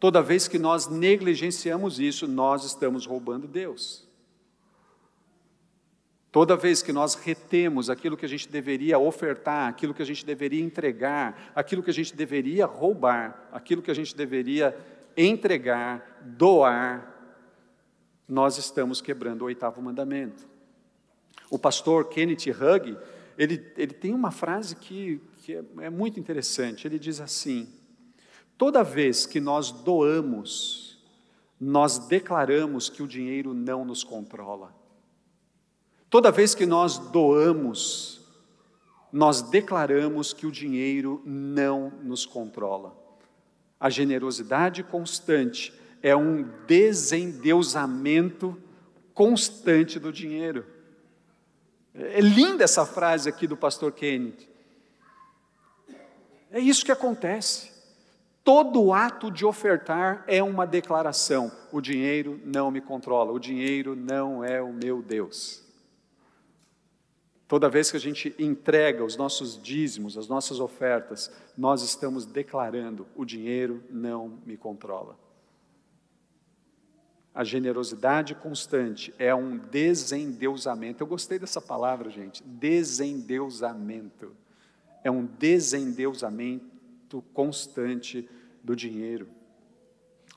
Toda 0.00 0.22
vez 0.22 0.46
que 0.46 0.58
nós 0.58 0.86
negligenciamos 0.86 1.98
isso, 1.98 2.28
nós 2.28 2.64
estamos 2.64 3.04
roubando 3.04 3.48
Deus. 3.48 4.06
Toda 6.30 6.56
vez 6.56 6.82
que 6.82 6.92
nós 6.92 7.14
retemos 7.14 7.88
aquilo 7.88 8.16
que 8.16 8.24
a 8.24 8.28
gente 8.28 8.48
deveria 8.48 8.98
ofertar, 8.98 9.68
aquilo 9.68 9.94
que 9.94 10.02
a 10.02 10.06
gente 10.06 10.24
deveria 10.24 10.62
entregar, 10.62 11.52
aquilo 11.54 11.82
que 11.82 11.90
a 11.90 11.94
gente 11.94 12.14
deveria 12.14 12.66
roubar, 12.66 13.48
aquilo 13.50 13.82
que 13.82 13.90
a 13.90 13.94
gente 13.94 14.14
deveria 14.14 14.76
entregar, 15.16 16.20
doar, 16.22 17.14
nós 18.28 18.58
estamos 18.58 19.00
quebrando 19.00 19.42
o 19.42 19.46
oitavo 19.46 19.80
mandamento. 19.80 20.46
O 21.50 21.58
pastor 21.58 22.08
Kenneth 22.08 22.50
Hugg, 22.50 22.96
ele, 23.38 23.66
ele 23.76 23.94
tem 23.94 24.12
uma 24.12 24.30
frase 24.30 24.76
que, 24.76 25.20
que 25.38 25.54
é, 25.54 25.64
é 25.80 25.90
muito 25.90 26.20
interessante. 26.20 26.86
Ele 26.86 26.98
diz 26.98 27.20
assim: 27.20 27.66
Toda 28.58 28.82
vez 28.82 29.24
que 29.24 29.38
nós 29.38 29.70
doamos, 29.70 30.98
nós 31.60 31.96
declaramos 31.96 32.90
que 32.90 33.04
o 33.04 33.06
dinheiro 33.06 33.54
não 33.54 33.84
nos 33.84 34.02
controla. 34.02 34.74
Toda 36.10 36.32
vez 36.32 36.56
que 36.56 36.66
nós 36.66 36.98
doamos, 36.98 38.20
nós 39.12 39.42
declaramos 39.42 40.32
que 40.32 40.44
o 40.44 40.50
dinheiro 40.50 41.22
não 41.24 41.90
nos 42.02 42.26
controla. 42.26 42.96
A 43.78 43.88
generosidade 43.88 44.82
constante 44.82 45.72
é 46.02 46.16
um 46.16 46.42
desendeusamento 46.66 48.60
constante 49.14 50.00
do 50.00 50.12
dinheiro. 50.12 50.66
É 51.94 52.20
linda 52.20 52.64
essa 52.64 52.84
frase 52.84 53.28
aqui 53.28 53.46
do 53.46 53.56
pastor 53.56 53.92
Kennedy. 53.92 54.48
É 56.50 56.58
isso 56.58 56.84
que 56.84 56.90
acontece. 56.90 57.77
Todo 58.48 58.94
ato 58.94 59.30
de 59.30 59.44
ofertar 59.44 60.24
é 60.26 60.42
uma 60.42 60.66
declaração: 60.66 61.52
o 61.70 61.82
dinheiro 61.82 62.40
não 62.46 62.70
me 62.70 62.80
controla, 62.80 63.30
o 63.30 63.38
dinheiro 63.38 63.94
não 63.94 64.42
é 64.42 64.62
o 64.62 64.72
meu 64.72 65.02
Deus. 65.02 65.62
Toda 67.46 67.68
vez 67.68 67.90
que 67.90 67.98
a 67.98 68.00
gente 68.00 68.34
entrega 68.38 69.04
os 69.04 69.18
nossos 69.18 69.62
dízimos, 69.62 70.16
as 70.16 70.28
nossas 70.28 70.60
ofertas, 70.60 71.30
nós 71.58 71.82
estamos 71.82 72.24
declarando: 72.24 73.06
o 73.14 73.22
dinheiro 73.22 73.84
não 73.90 74.38
me 74.46 74.56
controla. 74.56 75.14
A 77.34 77.44
generosidade 77.44 78.34
constante 78.34 79.12
é 79.18 79.34
um 79.34 79.58
desendeusamento. 79.58 81.02
Eu 81.02 81.06
gostei 81.06 81.38
dessa 81.38 81.60
palavra, 81.60 82.08
gente. 82.08 82.42
Desendeusamento. 82.42 84.34
É 85.04 85.10
um 85.10 85.26
desendeusamento 85.26 87.22
constante 87.34 88.26
do 88.68 88.76
dinheiro. 88.76 89.26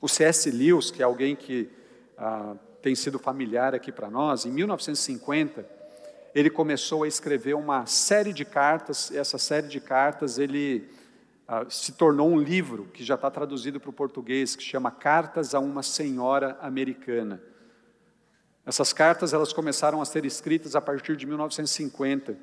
O 0.00 0.08
C.S. 0.08 0.50
Lewis, 0.50 0.90
que 0.90 1.02
é 1.02 1.04
alguém 1.04 1.36
que 1.36 1.68
ah, 2.16 2.56
tem 2.80 2.94
sido 2.94 3.18
familiar 3.18 3.74
aqui 3.74 3.92
para 3.92 4.10
nós, 4.10 4.46
em 4.46 4.50
1950, 4.50 5.68
ele 6.34 6.48
começou 6.48 7.02
a 7.02 7.08
escrever 7.08 7.54
uma 7.54 7.84
série 7.84 8.32
de 8.32 8.44
cartas, 8.44 9.12
essa 9.12 9.36
série 9.36 9.68
de 9.68 9.80
cartas 9.80 10.38
ele 10.38 10.88
ah, 11.46 11.66
se 11.68 11.92
tornou 11.92 12.30
um 12.30 12.40
livro 12.40 12.88
que 12.94 13.04
já 13.04 13.16
está 13.16 13.30
traduzido 13.30 13.78
para 13.78 13.90
o 13.90 13.92
português, 13.92 14.56
que 14.56 14.62
chama 14.62 14.90
Cartas 14.90 15.54
a 15.54 15.60
uma 15.60 15.82
Senhora 15.82 16.56
Americana. 16.62 17.38
Essas 18.64 18.94
cartas 18.94 19.34
elas 19.34 19.52
começaram 19.52 20.00
a 20.00 20.06
ser 20.06 20.24
escritas 20.24 20.74
a 20.74 20.80
partir 20.80 21.16
de 21.16 21.26
1950. 21.26 22.34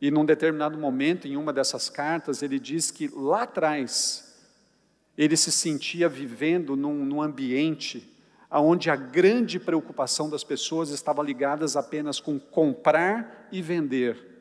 E 0.00 0.10
num 0.10 0.24
determinado 0.24 0.78
momento, 0.78 1.28
em 1.28 1.36
uma 1.36 1.52
dessas 1.52 1.90
cartas, 1.90 2.42
ele 2.42 2.58
diz 2.58 2.90
que 2.90 3.08
lá 3.14 3.42
atrás, 3.42 4.23
ele 5.16 5.36
se 5.36 5.52
sentia 5.52 6.08
vivendo 6.08 6.76
num, 6.76 7.04
num 7.04 7.22
ambiente 7.22 8.10
onde 8.50 8.88
a 8.88 8.96
grande 8.96 9.58
preocupação 9.58 10.30
das 10.30 10.44
pessoas 10.44 10.90
estava 10.90 11.22
ligada 11.22 11.66
apenas 11.76 12.20
com 12.20 12.38
comprar 12.38 13.48
e 13.50 13.60
vender. 13.60 14.32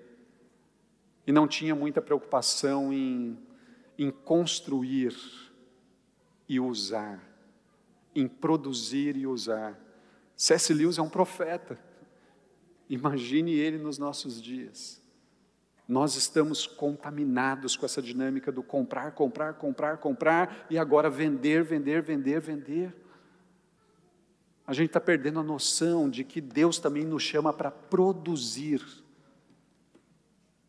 E 1.25 1.31
não 1.31 1.47
tinha 1.47 1.73
muita 1.73 2.01
preocupação 2.01 2.93
em, 2.93 3.37
em 3.97 4.11
construir 4.11 5.15
e 6.47 6.59
usar, 6.59 7.23
em 8.13 8.27
produzir 8.27 9.15
e 9.15 9.25
usar. 9.25 9.79
C.S. 10.35 10.73
Lewis 10.73 10.97
é 10.97 11.01
um 11.01 11.09
profeta. 11.09 11.79
Imagine 12.89 13.53
ele 13.53 13.77
nos 13.77 13.97
nossos 13.97 14.41
dias. 14.41 15.01
Nós 15.87 16.15
estamos 16.15 16.65
contaminados 16.65 17.75
com 17.75 17.85
essa 17.85 18.01
dinâmica 18.01 18.51
do 18.51 18.63
comprar, 18.63 19.11
comprar, 19.11 19.53
comprar, 19.55 19.97
comprar 19.97 20.65
e 20.69 20.77
agora 20.77 21.09
vender, 21.09 21.63
vender, 21.63 22.01
vender, 22.01 22.39
vender. 22.39 22.95
A 24.65 24.73
gente 24.73 24.87
está 24.87 25.01
perdendo 25.01 25.39
a 25.39 25.43
noção 25.43 26.09
de 26.09 26.23
que 26.23 26.39
Deus 26.39 26.79
também 26.79 27.03
nos 27.03 27.21
chama 27.21 27.51
para 27.51 27.69
produzir 27.69 28.81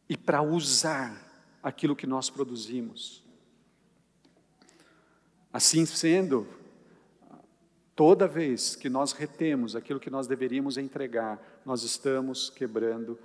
e 0.09 0.17
para 0.17 0.43
usar 0.43 1.25
aquilo 1.63 1.95
que 1.95 2.07
nós 2.07 2.29
produzimos. 2.29 3.23
Assim 5.53 5.87
sendo, 5.87 6.49
toda 7.95 8.27
vez 8.27 8.75
que 8.75 8.89
nós 8.89 9.13
retemos 9.13 9.77
aquilo 9.77 10.01
que 10.01 10.11
nós 10.11 10.27
deveríamos 10.27 10.77
entregar, 10.77 11.41
nós 11.65 11.85
estamos 11.85 12.51
quebrando 12.51 13.17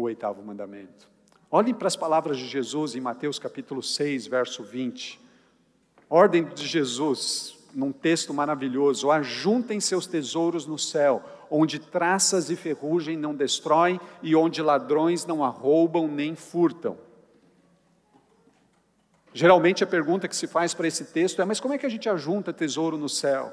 o 0.00 0.04
oitavo 0.04 0.42
mandamento. 0.42 1.08
Olhem 1.50 1.74
para 1.74 1.88
as 1.88 1.96
palavras 1.96 2.38
de 2.38 2.46
Jesus 2.46 2.94
em 2.94 3.00
Mateus 3.00 3.38
capítulo 3.38 3.82
6, 3.82 4.26
verso 4.26 4.62
20. 4.62 5.20
Ordem 6.08 6.44
de 6.44 6.66
Jesus, 6.66 7.58
num 7.74 7.90
texto 7.90 8.32
maravilhoso: 8.32 9.10
ajuntem 9.10 9.80
seus 9.80 10.06
tesouros 10.06 10.66
no 10.66 10.78
céu, 10.78 11.22
onde 11.50 11.78
traças 11.78 12.50
e 12.50 12.56
ferrugem 12.56 13.16
não 13.16 13.34
destroem 13.34 14.00
e 14.22 14.36
onde 14.36 14.62
ladrões 14.62 15.26
não 15.26 15.42
arrombam 15.42 16.06
nem 16.06 16.36
furtam. 16.36 16.96
Geralmente 19.32 19.82
a 19.84 19.86
pergunta 19.86 20.28
que 20.28 20.36
se 20.36 20.46
faz 20.46 20.74
para 20.74 20.86
esse 20.86 21.06
texto 21.06 21.42
é: 21.42 21.44
mas 21.44 21.60
como 21.60 21.74
é 21.74 21.78
que 21.78 21.86
a 21.86 21.90
gente 21.90 22.08
ajunta 22.08 22.52
tesouro 22.52 22.96
no 22.96 23.08
céu? 23.08 23.52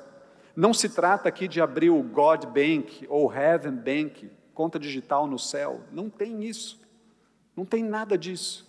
Não 0.55 0.73
se 0.73 0.89
trata 0.89 1.27
aqui 1.27 1.47
de 1.47 1.59
abrir 1.59 1.89
o 1.89 2.01
God 2.01 2.45
Bank 2.45 3.05
ou 3.09 3.33
Heaven 3.33 3.75
Bank, 3.75 4.29
conta 4.55 4.79
digital 4.79 5.27
no 5.27 5.37
céu. 5.37 5.81
Não 5.91 6.09
tem 6.09 6.45
isso. 6.45 6.79
Não 7.55 7.65
tem 7.65 7.83
nada 7.83 8.17
disso. 8.17 8.65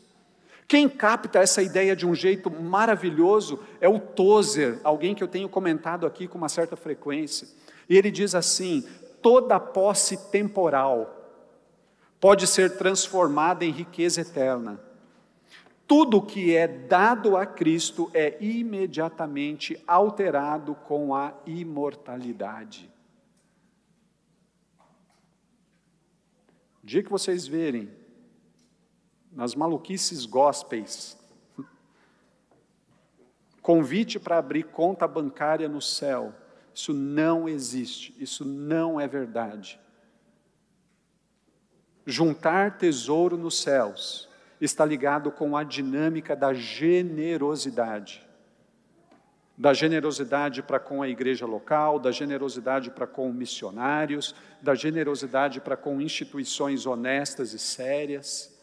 Quem 0.69 0.89
capta 0.89 1.39
essa 1.39 1.63
ideia 1.63 1.95
de 1.95 2.05
um 2.05 2.15
jeito 2.15 2.51
maravilhoso 2.51 3.61
é 3.81 3.89
o 3.89 4.01
Tozer, 4.01 4.81
alguém 4.83 5.15
que 5.15 5.23
eu 5.23 5.29
tenho 5.29 5.49
comentado 5.49 6.05
aqui 6.05 6.27
com 6.27 6.37
uma 6.37 6.49
certa 6.49 6.77
frequência. 6.77 7.47
E 7.89 7.97
ele 7.97 8.11
diz 8.11 8.35
assim: 8.35 8.85
toda 9.23 9.61
posse 9.61 10.29
temporal 10.31 11.13
pode 12.21 12.49
ser 12.49 12.77
transformada 12.77 13.65
em 13.65 13.71
riqueza 13.71 14.23
eterna. 14.23 14.81
Tudo 15.87 16.21
que 16.21 16.57
é 16.57 16.67
dado 16.67 17.37
a 17.37 17.47
Cristo 17.47 18.11
é 18.13 18.37
imediatamente 18.41 19.81
alterado 19.87 20.75
com 20.75 21.15
a 21.15 21.33
imortalidade. 21.47 22.91
Dia 26.87 27.03
que 27.03 27.11
vocês 27.11 27.49
verem 27.49 27.91
nas 29.33 29.57
maluquices 29.57 30.25
gospels, 30.25 31.19
convite 33.61 34.21
para 34.21 34.39
abrir 34.39 34.63
conta 34.63 35.09
bancária 35.09 35.69
no 35.69 35.83
céu, 35.83 36.33
isso 36.73 36.95
não 36.95 37.49
existe, 37.49 38.15
isso 38.21 38.45
não 38.45 39.01
é 39.01 39.09
verdade. 39.09 39.81
Juntar 42.07 42.79
tesouro 42.79 43.37
nos 43.37 43.61
céus 43.61 44.29
está 44.61 44.85
ligado 44.85 45.33
com 45.33 45.57
a 45.57 45.65
dinâmica 45.65 46.37
da 46.37 46.55
generosidade 46.55 48.25
da 49.57 49.73
generosidade 49.73 50.63
para 50.63 50.79
com 50.79 51.03
a 51.03 51.09
igreja 51.09 51.47
local, 51.47 51.99
da 51.99 52.13
generosidade 52.13 52.91
para 52.91 53.07
com 53.07 53.33
missionários, 53.33 54.35
da 54.61 54.75
generosidade 54.75 55.61
para 55.61 55.77
com 55.77 56.01
instituições 56.01 56.85
honestas 56.85 57.55
e 57.55 57.59
sérias. 57.59 58.55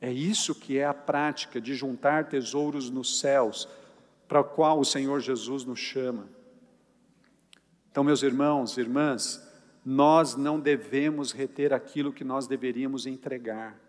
É 0.00 0.12
isso 0.12 0.54
que 0.54 0.78
é 0.78 0.84
a 0.84 0.94
prática 0.94 1.60
de 1.60 1.74
juntar 1.74 2.28
tesouros 2.28 2.90
nos 2.90 3.20
céus, 3.20 3.68
para 4.26 4.40
o 4.40 4.44
qual 4.44 4.80
o 4.80 4.84
Senhor 4.84 5.20
Jesus 5.20 5.64
nos 5.64 5.78
chama. 5.78 6.26
Então, 7.90 8.02
meus 8.02 8.22
irmãos, 8.22 8.78
irmãs, 8.78 9.46
nós 9.84 10.34
não 10.34 10.58
devemos 10.58 11.30
reter 11.30 11.72
aquilo 11.72 12.12
que 12.12 12.24
nós 12.24 12.46
deveríamos 12.46 13.06
entregar. 13.06 13.81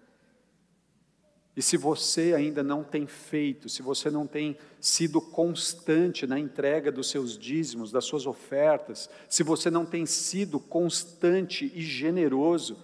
E 1.56 1.62
se 1.62 1.78
você 1.78 2.34
ainda 2.34 2.64
não 2.64 2.84
tem 2.84 3.06
feito, 3.06 3.70
se 3.70 3.84
você 3.84 4.10
não 4.10 4.26
tem 4.26 4.58
sido 4.80 5.22
constante 5.22 6.26
na 6.26 6.40
entrega 6.40 6.92
dos 6.92 7.10
seus 7.10 7.38
dízimos, 7.38 7.92
das 7.92 8.06
suas 8.06 8.26
ofertas, 8.26 9.08
se 9.30 9.44
você 9.44 9.70
não 9.70 9.86
tem 9.86 10.06
sido 10.06 10.60
constante 10.60 11.72
e 11.76 11.82
generoso, 11.82 12.78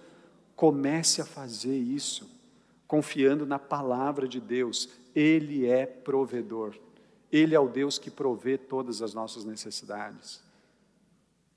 comece 0.54 1.20
a 1.20 1.24
fazer 1.24 1.76
isso, 1.76 2.30
confiando 2.86 3.44
na 3.44 3.58
palavra 3.58 4.28
de 4.28 4.40
Deus. 4.40 4.88
Ele 5.16 5.66
é 5.66 5.84
provedor. 5.84 6.76
Ele 7.32 7.56
é 7.56 7.60
o 7.60 7.68
Deus 7.68 7.98
que 7.98 8.10
provê 8.10 8.56
todas 8.56 9.02
as 9.02 9.14
nossas 9.14 9.44
necessidades. 9.44 10.40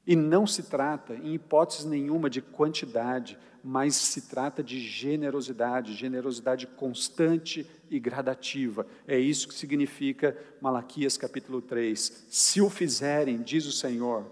E 0.06 0.16
não 0.16 0.46
se 0.46 0.64
trata, 0.64 1.16
em 1.16 1.34
hipótese 1.34 1.88
nenhuma, 1.88 2.30
de 2.30 2.42
quantidade, 2.42 3.38
mas 3.64 3.96
se 3.96 4.24
trata 4.24 4.62
de 4.62 4.80
generosidade, 4.80 5.94
generosidade 5.94 6.68
constante 6.68 7.66
e 7.90 7.98
gradativa. 8.00 8.86
É 9.08 9.18
isso 9.18 9.48
que 9.48 9.54
significa 9.54 10.38
Malaquias 10.60 11.16
capítulo 11.16 11.62
3. 11.62 12.26
Se 12.30 12.60
o 12.60 12.70
fizerem, 12.70 13.42
diz 13.42 13.66
o 13.66 13.72
Senhor, 13.72 14.30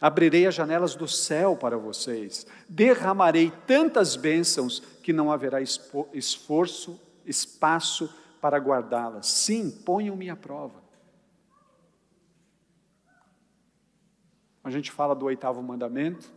abrirei 0.00 0.46
as 0.46 0.54
janelas 0.54 0.94
do 0.94 1.06
céu 1.06 1.54
para 1.54 1.76
vocês, 1.76 2.46
derramarei 2.66 3.52
tantas 3.66 4.16
bênçãos 4.16 4.80
que 5.02 5.12
não 5.12 5.30
haverá 5.30 5.60
esforço, 5.60 6.98
espaço 7.26 8.10
para 8.40 8.56
guardá-las. 8.56 9.26
Sim, 9.26 9.70
ponham-me 9.70 10.30
à 10.30 10.36
prova. 10.36 10.79
A 14.70 14.72
gente 14.72 14.92
fala 14.92 15.16
do 15.16 15.26
oitavo 15.26 15.60
mandamento, 15.60 16.30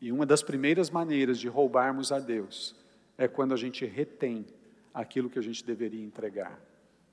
e 0.00 0.10
uma 0.10 0.24
das 0.24 0.42
primeiras 0.42 0.88
maneiras 0.88 1.38
de 1.38 1.48
roubarmos 1.48 2.10
a 2.10 2.18
Deus 2.18 2.74
é 3.18 3.28
quando 3.28 3.52
a 3.52 3.58
gente 3.58 3.84
retém 3.84 4.46
aquilo 4.94 5.28
que 5.28 5.38
a 5.38 5.42
gente 5.42 5.62
deveria 5.62 6.02
entregar. 6.02 6.58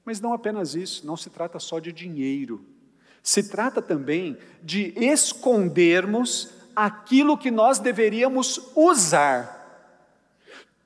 Mas 0.06 0.22
não 0.22 0.32
apenas 0.32 0.76
isso, 0.76 1.06
não 1.06 1.18
se 1.18 1.30
trata 1.30 1.60
só 1.60 1.78
de 1.78 1.92
dinheiro. 1.92 2.66
Se 3.22 3.50
trata 3.50 3.82
também 3.82 4.38
de 4.64 4.94
escondermos 4.98 6.54
aquilo 6.74 7.38
que 7.38 7.52
nós 7.52 7.80
deveríamos 7.80 8.72
usar. 8.78 9.92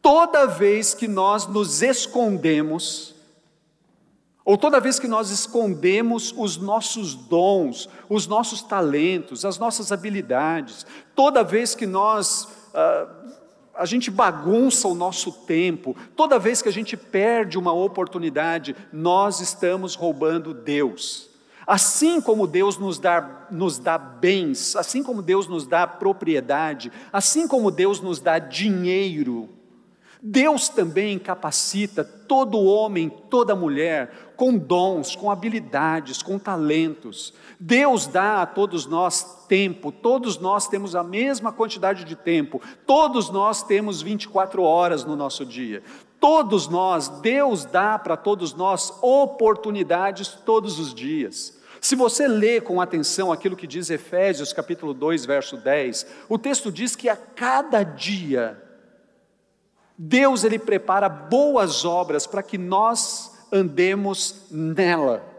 Toda 0.01 0.47
vez 0.47 0.95
que 0.95 1.07
nós 1.07 1.45
nos 1.45 1.83
escondemos, 1.83 3.14
ou 4.45 4.57
toda 4.57 4.79
vez 4.79 4.99
que 4.99 5.07
nós 5.07 5.31
escondemos 5.31 6.31
os 6.37 6.55
nossos 6.55 7.15
dons, 7.15 7.89
os 8.07 8.27
nossos 8.27 8.61
talentos, 8.61 9.43
as 9.43 9.57
nossas 9.57 9.91
habilidades, 9.91 10.85
toda 11.15 11.43
vez 11.43 11.73
que 11.73 11.87
nós 11.87 12.47
ah, 12.75 13.07
a 13.73 13.85
gente 13.85 14.09
bagunça 14.09 14.87
o 14.87 14.93
nosso 14.93 15.31
tempo, 15.31 15.95
toda 16.15 16.39
vez 16.39 16.61
que 16.61 16.69
a 16.69 16.71
gente 16.71 16.95
perde 16.95 17.57
uma 17.57 17.73
oportunidade, 17.73 18.75
nós 18.93 19.41
estamos 19.41 19.95
roubando 19.95 20.53
Deus. 20.53 21.29
Assim 21.67 22.21
como 22.21 22.45
Deus 22.45 22.77
nos 22.77 22.99
dá, 22.99 23.47
nos 23.49 23.79
dá 23.79 23.97
bens, 23.97 24.75
assim 24.75 25.01
como 25.01 25.23
Deus 25.23 25.47
nos 25.47 25.65
dá 25.65 25.87
propriedade, 25.87 26.91
assim 27.11 27.47
como 27.47 27.71
Deus 27.71 27.99
nos 27.99 28.19
dá 28.19 28.37
dinheiro, 28.37 29.49
Deus 30.27 30.69
também 30.69 31.19
capacita 31.19 32.03
todo 32.03 32.57
homem, 32.57 33.09
toda 33.29 33.55
mulher 33.55 34.33
com 34.35 34.57
dons, 34.57 35.15
com 35.15 35.29
habilidades, 35.29 36.23
com 36.23 36.39
talentos. 36.39 37.31
Deus 37.59 38.07
dá 38.07 38.41
a 38.41 38.45
todos 38.47 38.87
nós 38.87 39.45
tempo, 39.47 39.91
todos 39.91 40.39
nós 40.39 40.67
temos 40.67 40.95
a 40.95 41.03
mesma 41.03 41.53
quantidade 41.53 42.03
de 42.03 42.15
tempo, 42.15 42.59
todos 42.87 43.29
nós 43.29 43.61
temos 43.61 44.01
24 44.01 44.63
horas 44.63 45.05
no 45.05 45.15
nosso 45.15 45.45
dia. 45.45 45.83
Todos 46.19 46.67
nós, 46.67 47.07
Deus 47.07 47.63
dá 47.63 47.99
para 47.99 48.17
todos 48.17 48.55
nós 48.55 48.91
oportunidades 49.03 50.29
todos 50.43 50.79
os 50.79 50.91
dias. 50.91 51.55
Se 51.79 51.95
você 51.95 52.27
lê 52.27 52.59
com 52.59 52.81
atenção 52.81 53.31
aquilo 53.31 53.55
que 53.55 53.67
diz 53.67 53.91
Efésios 53.91 54.51
capítulo 54.51 54.91
2, 54.91 55.23
verso 55.23 55.55
10, 55.55 56.07
o 56.27 56.39
texto 56.39 56.71
diz 56.71 56.95
que 56.95 57.07
a 57.07 57.15
cada 57.15 57.83
dia 57.83 58.64
Deus 59.97 60.43
ele 60.43 60.59
prepara 60.59 61.07
boas 61.07 61.85
obras 61.85 62.27
para 62.27 62.43
que 62.43 62.57
nós 62.57 63.31
andemos 63.51 64.45
nela. 64.51 65.35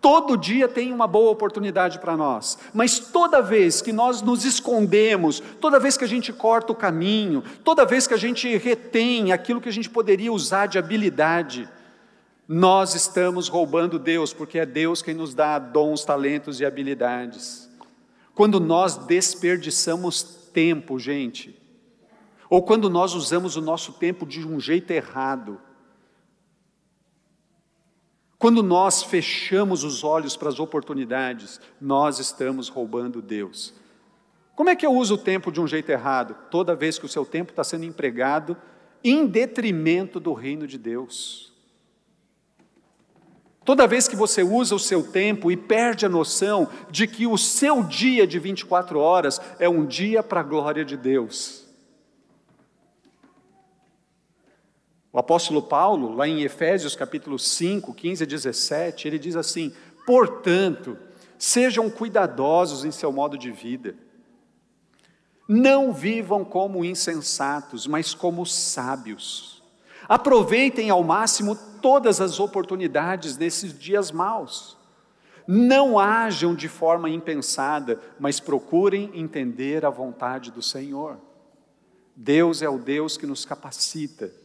Todo 0.00 0.36
dia 0.36 0.66
tem 0.66 0.92
uma 0.92 1.06
boa 1.06 1.30
oportunidade 1.30 2.00
para 2.00 2.16
nós, 2.16 2.58
mas 2.74 2.98
toda 2.98 3.40
vez 3.40 3.80
que 3.80 3.92
nós 3.92 4.20
nos 4.20 4.44
escondemos, 4.44 5.40
toda 5.60 5.78
vez 5.78 5.96
que 5.96 6.02
a 6.02 6.08
gente 6.08 6.32
corta 6.32 6.72
o 6.72 6.76
caminho, 6.76 7.42
toda 7.62 7.86
vez 7.86 8.08
que 8.08 8.12
a 8.12 8.16
gente 8.16 8.56
retém 8.56 9.30
aquilo 9.30 9.60
que 9.60 9.68
a 9.68 9.72
gente 9.72 9.88
poderia 9.88 10.32
usar 10.32 10.66
de 10.66 10.76
habilidade, 10.76 11.68
nós 12.48 12.96
estamos 12.96 13.46
roubando 13.46 13.96
Deus, 13.96 14.32
porque 14.32 14.58
é 14.58 14.66
Deus 14.66 15.02
quem 15.02 15.14
nos 15.14 15.34
dá 15.34 15.56
dons, 15.60 16.04
talentos 16.04 16.58
e 16.58 16.66
habilidades. 16.66 17.70
Quando 18.34 18.58
nós 18.58 18.96
desperdiçamos 18.96 20.22
tempo, 20.52 20.98
gente, 20.98 21.61
ou 22.52 22.62
quando 22.62 22.90
nós 22.90 23.14
usamos 23.14 23.56
o 23.56 23.62
nosso 23.62 23.94
tempo 23.94 24.26
de 24.26 24.46
um 24.46 24.60
jeito 24.60 24.90
errado, 24.90 25.58
quando 28.36 28.62
nós 28.62 29.02
fechamos 29.02 29.82
os 29.82 30.04
olhos 30.04 30.36
para 30.36 30.50
as 30.50 30.60
oportunidades, 30.60 31.58
nós 31.80 32.18
estamos 32.18 32.68
roubando 32.68 33.22
Deus. 33.22 33.72
Como 34.54 34.68
é 34.68 34.76
que 34.76 34.84
eu 34.84 34.92
uso 34.92 35.14
o 35.14 35.18
tempo 35.18 35.50
de 35.50 35.62
um 35.62 35.66
jeito 35.66 35.88
errado? 35.88 36.36
Toda 36.50 36.76
vez 36.76 36.98
que 36.98 37.06
o 37.06 37.08
seu 37.08 37.24
tempo 37.24 37.52
está 37.52 37.64
sendo 37.64 37.86
empregado 37.86 38.54
em 39.02 39.26
detrimento 39.26 40.20
do 40.20 40.34
reino 40.34 40.66
de 40.66 40.76
Deus. 40.76 41.54
Toda 43.64 43.86
vez 43.86 44.06
que 44.06 44.14
você 44.14 44.42
usa 44.42 44.74
o 44.74 44.78
seu 44.78 45.02
tempo 45.10 45.50
e 45.50 45.56
perde 45.56 46.04
a 46.04 46.10
noção 46.10 46.68
de 46.90 47.06
que 47.06 47.26
o 47.26 47.38
seu 47.38 47.82
dia 47.82 48.26
de 48.26 48.38
24 48.38 48.98
horas 48.98 49.40
é 49.58 49.70
um 49.70 49.86
dia 49.86 50.22
para 50.22 50.40
a 50.40 50.44
glória 50.44 50.84
de 50.84 50.98
Deus. 50.98 51.61
O 55.12 55.18
apóstolo 55.18 55.60
Paulo, 55.60 56.14
lá 56.14 56.26
em 56.26 56.40
Efésios 56.40 56.96
capítulo 56.96 57.38
5, 57.38 57.92
15 57.92 58.24
a 58.24 58.26
17, 58.26 59.06
ele 59.06 59.18
diz 59.18 59.36
assim: 59.36 59.74
Portanto, 60.06 60.96
sejam 61.38 61.90
cuidadosos 61.90 62.82
em 62.82 62.90
seu 62.90 63.12
modo 63.12 63.36
de 63.36 63.50
vida. 63.50 63.94
Não 65.46 65.92
vivam 65.92 66.44
como 66.46 66.82
insensatos, 66.82 67.86
mas 67.86 68.14
como 68.14 68.46
sábios. 68.46 69.62
Aproveitem 70.08 70.88
ao 70.88 71.04
máximo 71.04 71.56
todas 71.82 72.18
as 72.18 72.40
oportunidades 72.40 73.36
nesses 73.36 73.78
dias 73.78 74.10
maus. 74.10 74.78
Não 75.46 75.98
ajam 75.98 76.54
de 76.54 76.68
forma 76.68 77.10
impensada, 77.10 78.00
mas 78.18 78.40
procurem 78.40 79.10
entender 79.12 79.84
a 79.84 79.90
vontade 79.90 80.50
do 80.50 80.62
Senhor. 80.62 81.18
Deus 82.16 82.62
é 82.62 82.68
o 82.68 82.78
Deus 82.78 83.18
que 83.18 83.26
nos 83.26 83.44
capacita 83.44 84.41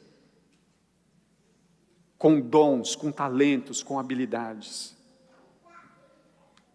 com 2.17 2.39
dons, 2.39 2.95
com 2.95 3.11
talentos, 3.11 3.83
com 3.83 3.99
habilidades. 3.99 4.95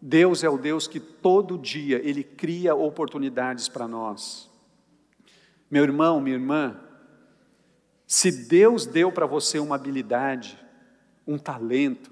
Deus 0.01 0.43
é 0.43 0.49
o 0.49 0.57
Deus 0.57 0.87
que 0.87 0.99
todo 0.99 1.57
dia 1.57 1.97
Ele 2.03 2.23
cria 2.23 2.75
oportunidades 2.75 3.69
para 3.69 3.87
nós. 3.87 4.49
Meu 5.71 5.83
irmão, 5.83 6.19
minha 6.19 6.35
irmã, 6.35 6.79
se 8.05 8.47
Deus 8.47 8.85
deu 8.85 9.11
para 9.11 9.25
você 9.25 9.59
uma 9.59 9.75
habilidade, 9.75 10.59
um 11.25 11.37
talento, 11.37 12.11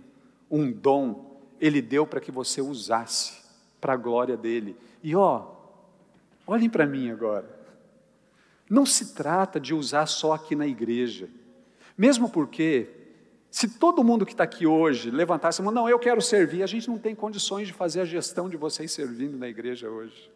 um 0.50 0.72
dom, 0.72 1.40
Ele 1.60 1.82
deu 1.82 2.08
para 2.08 2.22
que 2.22 2.32
você 2.32 2.62
usasse 2.62 3.42
para 3.80 3.94
a 3.94 3.98
glória 3.98 4.38
dele. 4.38 4.76
E 5.04 5.16
ó, 5.16 5.48
olhem 6.48 6.70
para 6.70 6.86
mim 6.86 7.12
agora. 7.12 7.60
Não 8.70 8.86
se 8.86 9.14
trata 9.14 9.60
de 9.60 9.74
usar 9.74 10.06
só 10.06 10.32
aqui 10.32 10.56
na 10.56 10.66
igreja, 10.66 11.28
mesmo 11.98 12.30
porque, 12.30 12.88
se 13.52 13.68
todo 13.68 14.02
mundo 14.02 14.26
que 14.26 14.32
está 14.32 14.46
aqui 14.46 14.66
hoje 14.66 15.12
levantasse 15.12 15.60
a 15.60 15.64
mão, 15.64 15.74
não, 15.74 15.90
eu 15.90 16.00
quero 16.00 16.22
servir, 16.22 16.64
a 16.64 16.68
gente 16.68 16.90
não 16.90 16.98
tem 16.98 17.14
condições 17.14 17.68
de 17.68 17.74
fazer 17.74 18.00
a 18.00 18.06
gestão 18.06 18.48
de 18.48 18.56
vocês 18.56 18.94
servindo 18.94 19.38
na 19.38 19.50
igreja 19.50 19.90
hoje. 19.90 20.32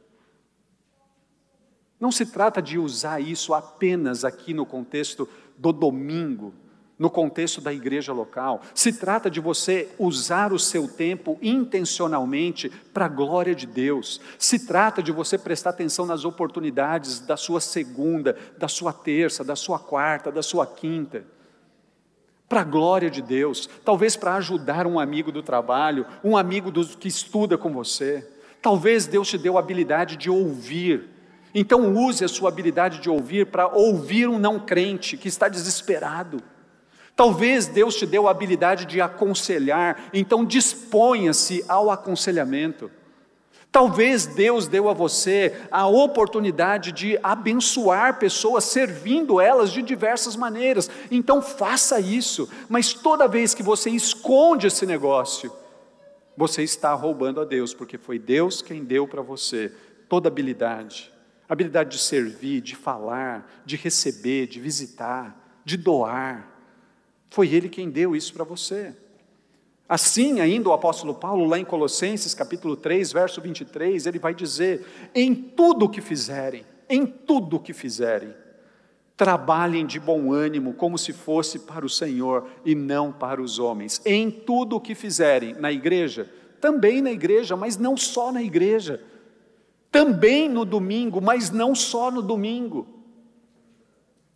Não 1.98 2.12
se 2.12 2.26
trata 2.26 2.62
de 2.62 2.78
usar 2.78 3.22
isso 3.22 3.54
apenas 3.54 4.26
aqui 4.26 4.54
no 4.54 4.66
contexto 4.66 5.30
do 5.58 5.72
domingo, 5.72 6.54
no 7.00 7.10
contexto 7.10 7.62
da 7.62 7.72
igreja 7.72 8.12
local. 8.12 8.62
Se 8.74 8.92
trata 8.92 9.30
de 9.30 9.40
você 9.40 9.90
usar 9.98 10.52
o 10.52 10.60
seu 10.60 10.86
tempo 10.86 11.40
intencionalmente 11.42 12.70
para 12.94 13.06
a 13.06 13.10
glória 13.10 13.56
de 13.56 13.66
Deus. 13.66 14.20
Se 14.38 14.68
trata 14.68 15.02
de 15.02 15.14
você 15.14 15.38
prestar 15.38 15.70
atenção 15.70 16.06
nas 16.06 16.26
oportunidades 16.26 17.22
da 17.22 17.38
sua 17.38 17.62
segunda, 17.62 18.36
da 18.58 18.68
sua 18.68 18.92
terça, 18.92 19.42
da 19.42 19.56
sua 19.56 19.80
quarta, 19.80 20.34
da 20.34 20.44
sua 20.44 20.68
quinta. 20.68 21.24
Para 22.48 22.62
a 22.62 22.64
glória 22.66 23.10
de 23.10 23.22
Deus, 23.22 23.70
talvez 23.84 24.16
para 24.16 24.36
ajudar 24.36 24.86
um 24.86 25.00
amigo 25.00 25.32
do 25.32 25.42
trabalho, 25.42 26.06
um 26.24 26.38
amigo 26.38 26.70
do, 26.70 26.86
que 26.86 27.08
estuda 27.08 27.58
com 27.58 27.72
você. 27.72 28.28
Talvez 28.62 29.08
Deus 29.08 29.28
te 29.28 29.38
deu 29.38 29.58
a 29.58 29.60
habilidade 29.60 30.16
de 30.16 30.30
ouvir 30.30 31.16
então 31.58 31.96
use 31.96 32.26
a 32.26 32.28
sua 32.28 32.50
habilidade 32.50 33.00
de 33.00 33.10
ouvir 33.10 33.46
para 33.46 33.66
ouvir 33.66 34.28
um 34.28 34.38
não 34.38 34.60
crente 34.60 35.16
que 35.16 35.30
está 35.30 35.48
desesperado. 35.48 36.44
Talvez 37.16 37.66
Deus 37.66 37.96
te 37.96 38.06
deu 38.06 38.28
a 38.28 38.32
habilidade 38.32 38.84
de 38.84 39.00
aconselhar, 39.00 40.10
então 40.14 40.44
disponha-se 40.44 41.64
ao 41.66 41.90
aconselhamento. 41.90 42.92
Talvez 43.72 44.26
Deus 44.26 44.68
deu 44.68 44.88
a 44.90 44.94
você 44.94 45.54
a 45.70 45.86
oportunidade 45.86 46.92
de 46.92 47.20
abençoar 47.22 48.18
pessoas, 48.20 48.64
servindo 48.64 49.42
elas 49.42 49.72
de 49.72 49.82
diversas 49.82 50.36
maneiras, 50.36 50.90
então 51.12 51.42
faça 51.42 52.00
isso, 52.00 52.50
mas 52.70 52.94
toda 52.94 53.28
vez 53.28 53.54
que 53.54 53.62
você 53.62 53.90
esconde 53.90 54.68
esse 54.68 54.86
negócio, 54.86 55.52
você 56.38 56.64
está 56.64 56.94
roubando 56.94 57.42
a 57.42 57.46
Deus, 57.46 57.74
porque 57.74 57.98
foi 57.98 58.18
Deus 58.18 58.62
quem 58.62 58.84
deu 58.84 59.08
para 59.08 59.22
você 59.22 59.74
toda 60.08 60.30
habilidade 60.30 61.14
habilidade 61.48 61.92
de 61.92 62.00
servir, 62.00 62.62
de 62.62 62.76
falar, 62.76 63.62
de 63.66 63.76
receber, 63.76 64.48
de 64.48 64.60
visitar, 64.60 65.60
de 65.64 65.78
doar. 65.78 66.52
Foi 67.30 67.54
Ele 67.54 67.70
quem 67.70 67.90
deu 67.90 68.16
isso 68.16 68.34
para 68.34 68.44
você. 68.44 68.96
Assim, 69.88 70.40
ainda 70.40 70.70
o 70.70 70.74
apóstolo 70.74 71.14
Paulo, 71.14 71.46
lá 71.46 71.60
em 71.60 71.66
Colossenses 71.66 72.34
capítulo 72.34 72.76
3, 72.76 73.12
verso 73.12 73.40
23, 73.40 74.08
ele 74.08 74.18
vai 74.18 74.34
dizer: 74.34 74.86
em 75.14 75.36
tudo 75.36 75.86
o 75.86 75.90
que 75.90 76.02
fizerem, 76.02 76.66
em 76.90 77.06
tudo 77.06 77.58
o 77.58 77.60
que 77.60 77.74
fizerem, 77.74 78.34
trabalhem 79.16 79.86
de 79.86 80.00
bom 80.00 80.34
ânimo, 80.34 80.74
como 80.74 80.98
se 80.98 81.14
fosse 81.14 81.60
para 81.60 81.86
o 81.86 81.90
Senhor 81.90 82.50
e 82.66 82.74
não 82.74 83.12
para 83.12 83.42
os 83.42 83.60
homens. 83.60 84.02
Em 84.06 84.32
tudo 84.32 84.76
o 84.76 84.82
que 84.82 84.96
fizerem, 84.96 85.54
na 85.54 85.72
igreja, 85.72 86.30
também 86.60 87.02
na 87.02 87.12
igreja, 87.12 87.56
mas 87.56 87.78
não 87.78 87.96
só 87.96 88.32
na 88.32 88.42
igreja 88.42 89.02
também 89.92 90.50
no 90.50 90.66
domingo, 90.66 91.22
mas 91.22 91.52
não 91.52 91.74
só 91.74 92.12
no 92.12 92.22
domingo. 92.22 92.86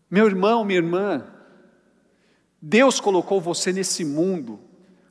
Meu 0.09 0.25
irmão, 0.25 0.63
minha 0.63 0.79
irmã, 0.79 1.27
Deus 2.61 3.01
colocou 3.01 3.41
você 3.41 3.73
nesse 3.73 4.05
mundo, 4.05 4.68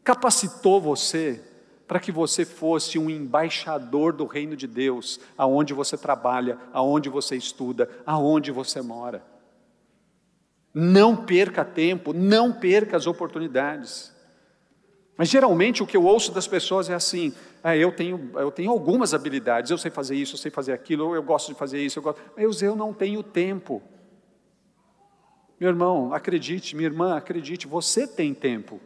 capacitou 0.09 0.81
você 0.81 1.38
para 1.87 2.01
que 2.01 2.11
você 2.11 2.42
fosse 2.42 2.99
um 2.99 3.11
embaixador 3.11 4.14
do 4.14 4.25
reino 4.25 4.57
de 4.57 4.66
Deus, 4.66 5.21
aonde 5.37 5.75
você 5.75 5.99
trabalha, 5.99 6.57
aonde 6.73 7.11
você 7.11 7.37
estuda, 7.37 7.90
aonde 8.07 8.51
você 8.51 8.81
mora. 8.81 9.23
Não 10.73 11.14
perca 11.14 11.62
tempo, 11.62 12.14
não 12.14 12.51
perca 12.51 12.97
as 12.97 13.07
oportunidades. 13.07 14.11
Mas 15.14 15.29
geralmente 15.29 15.83
o 15.83 15.87
que 15.87 15.99
eu 15.99 16.05
ouço 16.07 16.33
das 16.33 16.47
pessoas 16.47 16.88
é 16.88 16.94
assim: 16.94 17.35
ah, 17.62 17.77
eu, 17.77 17.92
tenho, 17.92 18.31
eu 18.37 18.51
tenho 18.51 18.71
algumas 18.71 19.12
habilidades, 19.12 19.71
eu 19.71 19.77
sei 19.77 19.90
fazer 19.90 20.16
isso, 20.16 20.37
eu 20.37 20.38
sei 20.38 20.51
fazer 20.51 20.73
aquilo, 20.73 21.14
eu 21.14 21.23
gosto 21.23 21.49
de 21.49 21.59
fazer 21.59 21.85
isso, 21.85 21.99
eu 21.99 22.03
gosto. 22.03 22.23
Mas 22.35 22.62
eu 22.62 22.75
não 22.75 22.94
tenho 22.94 23.23
tempo. 23.23 23.83
Meu 25.61 25.68
irmão, 25.68 26.14
acredite, 26.14 26.75
minha 26.75 26.88
irmã, 26.88 27.14
acredite, 27.14 27.66
você 27.66 28.07
tem 28.07 28.33
tempo. 28.33 28.81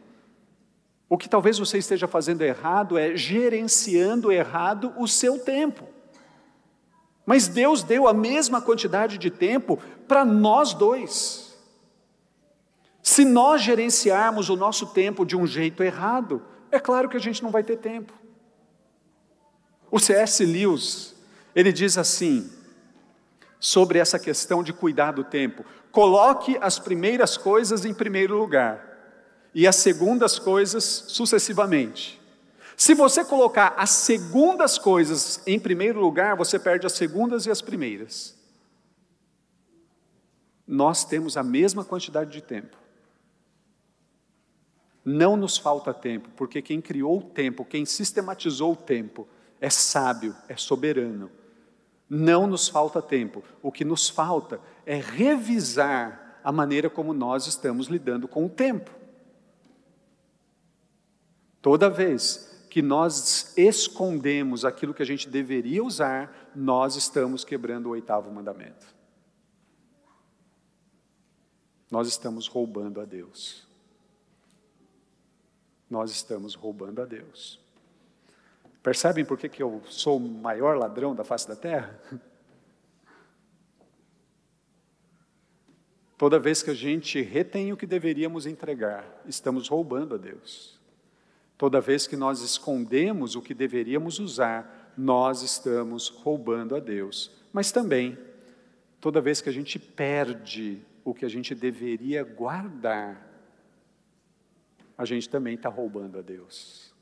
O 1.09 1.17
que 1.17 1.29
talvez 1.29 1.59
você 1.59 1.77
esteja 1.77 2.07
fazendo 2.07 2.41
errado 2.41 2.97
é 2.97 3.15
gerenciando 3.15 4.31
errado 4.31 4.93
o 4.97 5.07
seu 5.07 5.37
tempo. 5.37 5.87
Mas 7.25 7.47
Deus 7.47 7.83
deu 7.83 8.07
a 8.07 8.13
mesma 8.13 8.61
quantidade 8.61 9.17
de 9.17 9.29
tempo 9.29 9.79
para 10.07 10.25
nós 10.25 10.73
dois. 10.73 11.53
Se 13.01 13.25
nós 13.25 13.61
gerenciarmos 13.61 14.49
o 14.49 14.55
nosso 14.55 14.87
tempo 14.87 15.25
de 15.25 15.35
um 15.35 15.45
jeito 15.45 15.83
errado, 15.83 16.41
é 16.71 16.79
claro 16.79 17.09
que 17.09 17.17
a 17.17 17.19
gente 17.19 17.43
não 17.43 17.51
vai 17.51 17.63
ter 17.63 17.77
tempo. 17.77 18.13
O 19.91 19.99
C.S. 19.99 20.43
Lewis, 20.43 21.15
ele 21.53 21.71
diz 21.71 21.97
assim, 21.97 22.49
sobre 23.59 23.99
essa 23.99 24.17
questão 24.17 24.63
de 24.63 24.73
cuidar 24.73 25.11
do 25.11 25.23
tempo: 25.23 25.63
coloque 25.91 26.57
as 26.59 26.79
primeiras 26.79 27.37
coisas 27.37 27.85
em 27.85 27.93
primeiro 27.93 28.37
lugar 28.37 28.92
e 29.53 29.67
as 29.67 29.75
segundas 29.75 30.39
coisas 30.39 30.83
sucessivamente. 31.07 32.21
Se 32.75 32.93
você 32.93 33.23
colocar 33.23 33.75
as 33.77 33.91
segundas 33.91 34.77
coisas 34.77 35.41
em 35.45 35.59
primeiro 35.59 35.99
lugar, 35.99 36.35
você 36.35 36.57
perde 36.57 36.85
as 36.87 36.93
segundas 36.93 37.45
e 37.45 37.51
as 37.51 37.61
primeiras. 37.61 38.35
Nós 40.67 41.05
temos 41.05 41.37
a 41.37 41.43
mesma 41.43 41.85
quantidade 41.85 42.31
de 42.31 42.41
tempo. 42.41 42.77
Não 45.05 45.35
nos 45.35 45.57
falta 45.57 45.93
tempo, 45.93 46.29
porque 46.35 46.61
quem 46.61 46.81
criou 46.81 47.19
o 47.19 47.23
tempo, 47.23 47.65
quem 47.65 47.85
sistematizou 47.85 48.71
o 48.71 48.75
tempo, 48.75 49.27
é 49.59 49.69
sábio, 49.69 50.35
é 50.47 50.55
soberano. 50.55 51.29
Não 52.09 52.47
nos 52.47 52.67
falta 52.67 53.01
tempo. 53.01 53.43
O 53.61 53.71
que 53.71 53.83
nos 53.83 54.09
falta 54.09 54.59
é 54.85 54.95
revisar 54.95 56.39
a 56.43 56.51
maneira 56.51 56.89
como 56.89 57.13
nós 57.13 57.47
estamos 57.47 57.87
lidando 57.87 58.27
com 58.27 58.45
o 58.45 58.49
tempo. 58.49 59.02
Toda 61.63 61.89
vez 61.89 62.67
que 62.69 62.81
nós 62.81 63.57
escondemos 63.57 64.65
aquilo 64.65 64.93
que 64.93 65.01
a 65.01 65.05
gente 65.05 65.29
deveria 65.29 65.81
usar, 65.81 66.51
nós 66.53 66.97
estamos 66.97 67.45
quebrando 67.45 67.85
o 67.85 67.91
oitavo 67.91 68.29
mandamento. 68.29 68.85
Nós 71.89 72.09
estamos 72.09 72.47
roubando 72.47 72.99
a 72.99 73.05
Deus. 73.05 73.65
Nós 75.89 76.11
estamos 76.11 76.53
roubando 76.53 77.01
a 77.01 77.05
Deus. 77.05 77.61
Percebem 78.81 79.23
por 79.23 79.37
que, 79.37 79.47
que 79.47 79.63
eu 79.63 79.81
sou 79.85 80.17
o 80.17 80.19
maior 80.19 80.77
ladrão 80.77 81.15
da 81.15 81.23
face 81.23 81.47
da 81.47 81.55
terra? 81.55 81.97
Toda 86.17 86.37
vez 86.39 86.61
que 86.61 86.71
a 86.71 86.75
gente 86.75 87.21
retém 87.21 87.71
o 87.71 87.77
que 87.77 87.87
deveríamos 87.87 88.45
entregar, 88.45 89.23
estamos 89.25 89.69
roubando 89.69 90.15
a 90.15 90.17
Deus. 90.17 90.82
Toda 91.57 91.79
vez 91.79 92.07
que 92.07 92.15
nós 92.15 92.41
escondemos 92.41 93.35
o 93.35 93.41
que 93.41 93.53
deveríamos 93.53 94.19
usar, 94.19 94.93
nós 94.97 95.41
estamos 95.41 96.09
roubando 96.09 96.75
a 96.75 96.79
Deus. 96.79 97.31
Mas 97.51 97.71
também, 97.71 98.17
toda 98.99 99.21
vez 99.21 99.41
que 99.41 99.49
a 99.49 99.53
gente 99.53 99.77
perde 99.77 100.81
o 101.03 101.13
que 101.13 101.25
a 101.25 101.29
gente 101.29 101.53
deveria 101.53 102.23
guardar, 102.23 103.29
a 104.97 105.05
gente 105.05 105.29
também 105.29 105.55
está 105.55 105.69
roubando 105.69 106.19
a 106.19 106.21
Deus. 106.21 106.93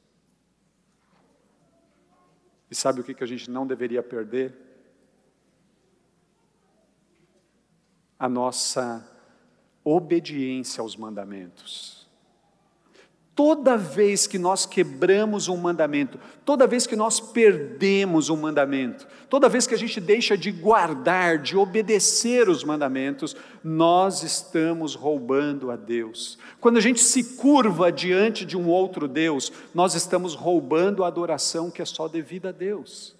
E 2.69 2.75
sabe 2.75 3.01
o 3.01 3.03
que, 3.03 3.13
que 3.13 3.23
a 3.23 3.27
gente 3.27 3.51
não 3.51 3.67
deveria 3.67 4.01
perder? 4.01 4.53
A 8.17 8.29
nossa 8.29 9.05
obediência 9.83 10.81
aos 10.81 10.95
mandamentos. 10.95 12.00
Toda 13.33 13.77
vez 13.77 14.27
que 14.27 14.37
nós 14.37 14.65
quebramos 14.65 15.47
um 15.47 15.55
mandamento, 15.55 16.19
toda 16.43 16.67
vez 16.67 16.85
que 16.85 16.97
nós 16.97 17.21
perdemos 17.21 18.29
um 18.29 18.35
mandamento, 18.35 19.07
toda 19.29 19.47
vez 19.47 19.65
que 19.65 19.73
a 19.73 19.77
gente 19.77 20.01
deixa 20.01 20.37
de 20.37 20.51
guardar, 20.51 21.37
de 21.37 21.55
obedecer 21.55 22.49
os 22.49 22.61
mandamentos, 22.61 23.33
nós 23.63 24.21
estamos 24.21 24.95
roubando 24.95 25.71
a 25.71 25.77
Deus. 25.77 26.37
Quando 26.59 26.75
a 26.75 26.81
gente 26.81 26.99
se 26.99 27.35
curva 27.35 27.89
diante 27.89 28.43
de 28.43 28.57
um 28.57 28.67
outro 28.67 29.07
Deus, 29.07 29.49
nós 29.73 29.95
estamos 29.95 30.35
roubando 30.35 31.01
a 31.01 31.07
adoração 31.07 31.71
que 31.71 31.81
é 31.81 31.85
só 31.85 32.09
devida 32.09 32.49
a 32.49 32.51
Deus. 32.51 33.15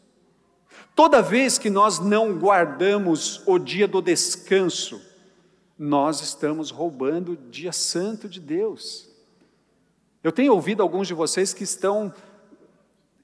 Toda 0.94 1.22
vez 1.22 1.58
que 1.58 1.70
nós 1.70 2.00
não 2.00 2.38
guardamos 2.38 3.42
o 3.46 3.58
dia 3.58 3.88
do 3.88 4.02
descanso, 4.02 5.02
nós 5.80 6.22
estamos 6.22 6.70
roubando 6.70 7.32
o 7.32 7.38
dia 7.50 7.72
santo 7.72 8.28
de 8.28 8.42
Deus. 8.42 9.11
Eu 10.24 10.32
tenho 10.32 10.54
ouvido 10.54 10.84
alguns 10.84 11.08
de 11.08 11.14
vocês 11.14 11.54
que 11.54 11.64
estão, 11.64 12.14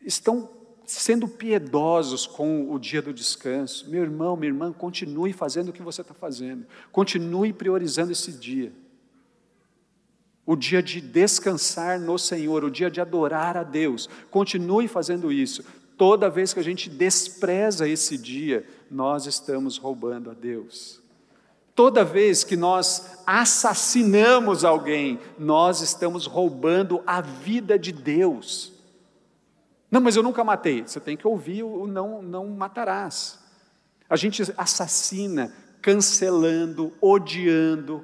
estão 0.02 0.50
sendo 0.86 1.28
piedosos 1.28 2.26
com 2.26 2.72
o 2.72 2.80
dia 2.80 3.02
do 3.02 3.14
descanso. 3.14 3.90
Meu 3.90 4.04
irmão, 4.04 4.36
minha 4.36 4.50
irmã, 4.50 4.74
continue 4.74 5.34
fazendo 5.34 5.70
o 5.70 5.74
que 5.74 5.82
você 5.82 6.02
está 6.02 6.14
fazendo. 6.14 6.66
Continue 6.92 7.54
priorizando 7.54 8.12
esse 8.12 8.32
dia. 8.32 8.72
O 10.46 10.56
dia 10.56 10.82
de 10.82 11.02
descansar 11.02 12.00
no 12.00 12.18
Senhor, 12.18 12.64
o 12.64 12.72
dia 12.72 12.90
de 12.90 13.02
adorar 13.02 13.58
a 13.58 13.64
Deus. 13.64 14.10
Continue 14.32 14.88
fazendo 14.88 15.32
isso. 15.32 15.64
Toda 15.98 16.30
vez 16.30 16.54
que 16.54 16.60
a 16.60 16.64
gente 16.64 16.90
despreza 16.90 17.88
esse 17.88 18.18
dia, 18.18 18.66
nós 18.90 19.26
estamos 19.26 19.78
roubando 19.78 20.32
a 20.32 20.34
Deus. 20.34 21.02
Toda 21.78 22.04
vez 22.04 22.44
que 22.44 22.58
nós 22.58 23.20
assassinamos 23.24 24.66
alguém, 24.66 25.20
nós 25.38 25.80
estamos 25.80 26.26
roubando 26.26 27.04
a 27.06 27.22
vida 27.22 27.78
de 27.78 27.92
Deus. 27.92 28.74
Não, 29.92 30.02
mas 30.02 30.16
eu 30.16 30.24
nunca 30.24 30.44
matei. 30.44 30.82
Você 30.82 31.00
tem 31.00 31.16
que 31.16 31.28
ouvir 31.28 31.62
o 31.62 31.86
não, 31.86 32.24
não 32.24 32.48
matarás. 32.48 33.38
A 34.10 34.16
gente 34.16 34.42
assassina, 34.58 35.54
cancelando, 35.80 36.92
odiando, 37.00 38.04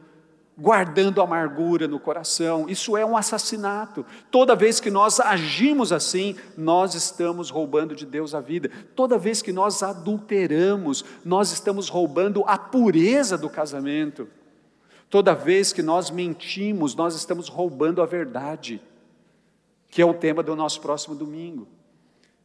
guardando 0.58 1.22
amargura 1.22 1.88
no 1.88 2.00
coração. 2.00 2.70
Isso 2.70 2.96
é 2.96 3.06
um 3.06 3.18
assassinato. 3.18 4.06
Toda 4.30 4.56
vez 4.56 4.80
que 4.80 4.92
nós 4.92 5.20
agimos 5.20 5.92
assim, 5.92 6.36
nós 6.58 6.94
estamos 6.94 7.50
roubando 7.50 7.96
de 7.96 8.06
Deus 8.06 8.36
a 8.36 8.40
vida. 8.40 8.70
Toda 8.96 9.18
vez 9.18 9.42
que 9.42 9.52
nós 9.52 9.82
adulteramos, 9.82 11.04
nós 11.26 11.52
estamos 11.52 11.90
roubando 11.90 12.44
a 12.46 12.58
pureza 12.58 13.38
do 13.38 13.50
casamento. 13.50 14.28
Toda 15.10 15.36
vez 15.36 15.74
que 15.74 15.82
nós 15.82 16.10
mentimos, 16.10 16.96
nós 16.96 17.16
estamos 17.16 17.48
roubando 17.48 18.02
a 18.02 18.06
verdade, 18.06 18.82
que 19.90 20.02
é 20.02 20.06
o 20.06 20.14
tema 20.14 20.42
do 20.42 20.56
nosso 20.56 20.82
próximo 20.82 21.14
domingo. 21.14 21.68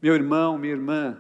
Meu 0.02 0.14
irmão, 0.14 0.58
minha 0.58 0.74
irmã, 0.74 1.16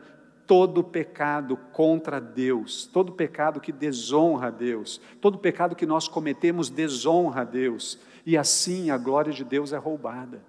todo 0.48 0.82
pecado 0.82 1.58
contra 1.74 2.18
Deus, 2.18 2.86
todo 2.86 3.12
pecado 3.12 3.60
que 3.60 3.70
desonra 3.70 4.48
a 4.48 4.50
Deus, 4.50 4.98
todo 5.20 5.38
pecado 5.38 5.76
que 5.76 5.84
nós 5.84 6.08
cometemos 6.08 6.70
desonra 6.70 7.42
a 7.42 7.44
Deus, 7.44 7.98
e 8.24 8.36
assim 8.36 8.90
a 8.90 8.96
glória 8.96 9.30
de 9.30 9.44
Deus 9.44 9.74
é 9.74 9.76
roubada. 9.76 10.42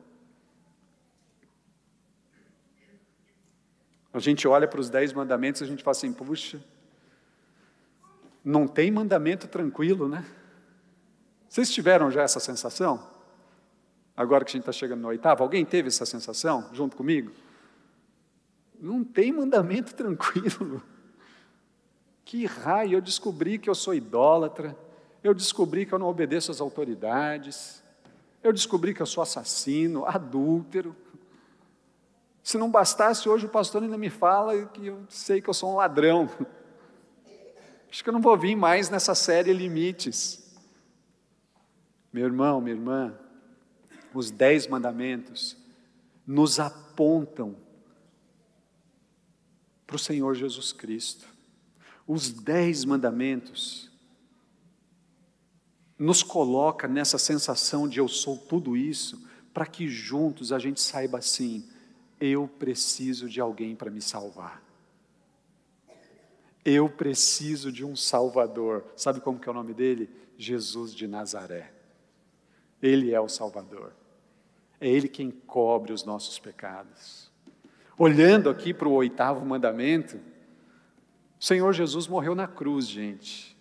A 4.13 4.19
gente 4.19 4.47
olha 4.47 4.67
para 4.67 4.79
os 4.79 4.89
dez 4.89 5.11
mandamentos 5.11 5.61
e 5.61 5.65
a 5.65 5.67
gente 5.67 5.83
fala 5.83 5.91
assim: 5.91 6.13
puxa, 6.13 6.63
não 8.43 8.67
tem 8.67 8.89
mandamento 8.89 9.47
tranquilo, 9.47 10.07
né? 10.07 10.25
Vocês 11.47 11.69
tiveram 11.71 12.09
já 12.09 12.21
essa 12.21 12.39
sensação? 12.39 13.05
Agora 14.15 14.45
que 14.45 14.51
a 14.51 14.53
gente 14.53 14.61
está 14.61 14.71
chegando 14.71 15.01
no 15.01 15.09
oitavo, 15.09 15.43
alguém 15.43 15.65
teve 15.65 15.89
essa 15.89 16.05
sensação 16.05 16.69
junto 16.73 16.95
comigo? 16.95 17.31
Não 18.79 19.03
tem 19.03 19.31
mandamento 19.31 19.93
tranquilo. 19.95 20.81
Que 22.23 22.45
raio, 22.45 22.93
eu 22.93 23.01
descobri 23.01 23.57
que 23.57 23.69
eu 23.69 23.75
sou 23.75 23.93
idólatra, 23.93 24.77
eu 25.23 25.33
descobri 25.33 25.85
que 25.85 25.93
eu 25.93 25.99
não 25.99 26.07
obedeço 26.07 26.51
às 26.51 26.61
autoridades, 26.61 27.83
eu 28.41 28.53
descobri 28.53 28.93
que 28.93 29.01
eu 29.01 29.05
sou 29.05 29.21
assassino, 29.21 30.05
adúltero. 30.05 30.95
Se 32.41 32.57
não 32.57 32.71
bastasse, 32.71 33.27
hoje 33.27 33.45
o 33.45 33.49
pastor 33.49 33.83
ainda 33.83 33.97
me 33.97 34.09
fala 34.09 34.65
que 34.67 34.87
eu 34.87 35.03
sei 35.09 35.41
que 35.41 35.49
eu 35.49 35.53
sou 35.53 35.71
um 35.71 35.75
ladrão. 35.75 36.29
Acho 37.91 38.03
que 38.03 38.09
eu 38.09 38.13
não 38.13 38.21
vou 38.21 38.37
vir 38.37 38.55
mais 38.55 38.89
nessa 38.89 39.13
série 39.13 39.51
Limites. 39.51 40.55
Meu 42.13 42.25
irmão, 42.25 42.61
minha 42.61 42.75
irmã, 42.75 43.13
os 44.13 44.31
dez 44.31 44.67
mandamentos 44.67 45.57
nos 46.25 46.59
apontam 46.59 47.55
para 49.89 49.95
o 49.95 49.99
Senhor 49.99 50.35
Jesus 50.35 50.71
Cristo. 50.71 51.25
Os 52.05 52.29
dez 52.29 52.85
mandamentos 52.85 53.89
nos 55.97 56.21
coloca 56.21 56.87
nessa 56.87 57.17
sensação 57.17 57.89
de 57.89 57.99
eu 57.99 58.07
sou 58.07 58.37
tudo 58.37 58.77
isso, 58.77 59.27
para 59.51 59.65
que 59.65 59.87
juntos 59.87 60.51
a 60.51 60.59
gente 60.59 60.79
saiba 60.79 61.17
assim, 61.17 61.67
eu 62.21 62.47
preciso 62.47 63.27
de 63.27 63.41
alguém 63.41 63.75
para 63.75 63.89
me 63.89 63.99
salvar. 63.99 64.63
Eu 66.63 66.87
preciso 66.87 67.71
de 67.71 67.83
um 67.83 67.95
Salvador. 67.95 68.85
Sabe 68.95 69.19
como 69.19 69.39
que 69.39 69.49
é 69.49 69.51
o 69.51 69.55
nome 69.55 69.73
dele? 69.73 70.07
Jesus 70.37 70.93
de 70.93 71.07
Nazaré. 71.07 71.73
Ele 72.79 73.11
é 73.11 73.19
o 73.19 73.27
Salvador. 73.27 73.91
É 74.79 74.87
Ele 74.87 75.07
quem 75.07 75.31
cobre 75.31 75.91
os 75.91 76.03
nossos 76.03 76.37
pecados. 76.37 77.28
Olhando 78.01 78.49
aqui 78.49 78.73
para 78.73 78.87
o 78.87 78.93
oitavo 78.93 79.45
mandamento, 79.45 80.15
o 81.37 81.43
Senhor 81.43 81.73
Jesus 81.73 82.07
morreu 82.07 82.33
na 82.33 82.47
cruz, 82.47 82.87
gente. 82.87 83.57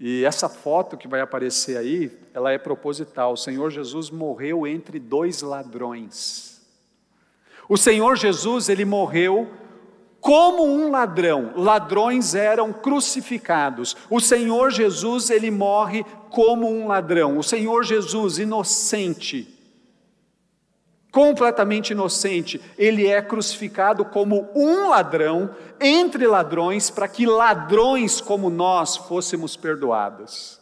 E 0.00 0.24
essa 0.24 0.48
foto 0.48 0.96
que 0.96 1.06
vai 1.06 1.20
aparecer 1.20 1.76
aí, 1.76 2.10
ela 2.32 2.52
é 2.52 2.56
proposital. 2.56 3.34
O 3.34 3.36
Senhor 3.36 3.70
Jesus 3.70 4.08
morreu 4.08 4.66
entre 4.66 4.98
dois 4.98 5.42
ladrões. 5.42 6.66
O 7.68 7.76
Senhor 7.76 8.16
Jesus, 8.16 8.70
ele 8.70 8.86
morreu 8.86 9.46
como 10.18 10.64
um 10.64 10.90
ladrão. 10.90 11.52
Ladrões 11.54 12.34
eram 12.34 12.72
crucificados. 12.72 13.94
O 14.08 14.20
Senhor 14.20 14.70
Jesus, 14.70 15.28
ele 15.28 15.50
morre 15.50 16.02
como 16.30 16.66
um 16.66 16.86
ladrão. 16.86 17.36
O 17.36 17.42
Senhor 17.42 17.84
Jesus, 17.84 18.38
inocente, 18.38 19.55
completamente 21.16 21.94
inocente, 21.94 22.60
ele 22.76 23.06
é 23.06 23.22
crucificado 23.22 24.04
como 24.04 24.50
um 24.54 24.90
ladrão 24.90 25.48
entre 25.80 26.26
ladrões, 26.26 26.90
para 26.90 27.08
que 27.08 27.24
ladrões 27.24 28.20
como 28.20 28.50
nós 28.50 28.98
fôssemos 28.98 29.56
perdoados. 29.56 30.60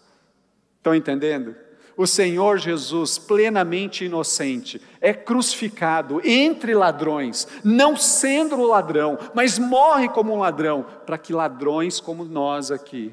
Estão 0.77 0.95
entendendo? 0.95 1.57
O 1.97 2.07
Senhor 2.07 2.59
Jesus, 2.59 3.19
plenamente 3.19 4.05
inocente, 4.05 4.81
é 5.01 5.13
crucificado 5.13 6.21
entre 6.25 6.73
ladrões, 6.73 7.49
não 7.65 7.97
sendo 7.97 8.63
ladrão, 8.63 9.19
mas 9.35 9.59
morre 9.59 10.09
como 10.09 10.33
um 10.33 10.39
ladrão, 10.39 10.87
para 11.05 11.19
que 11.19 11.33
ladrões 11.33 11.99
como 11.99 12.25
nós 12.25 12.71
aqui 12.71 13.13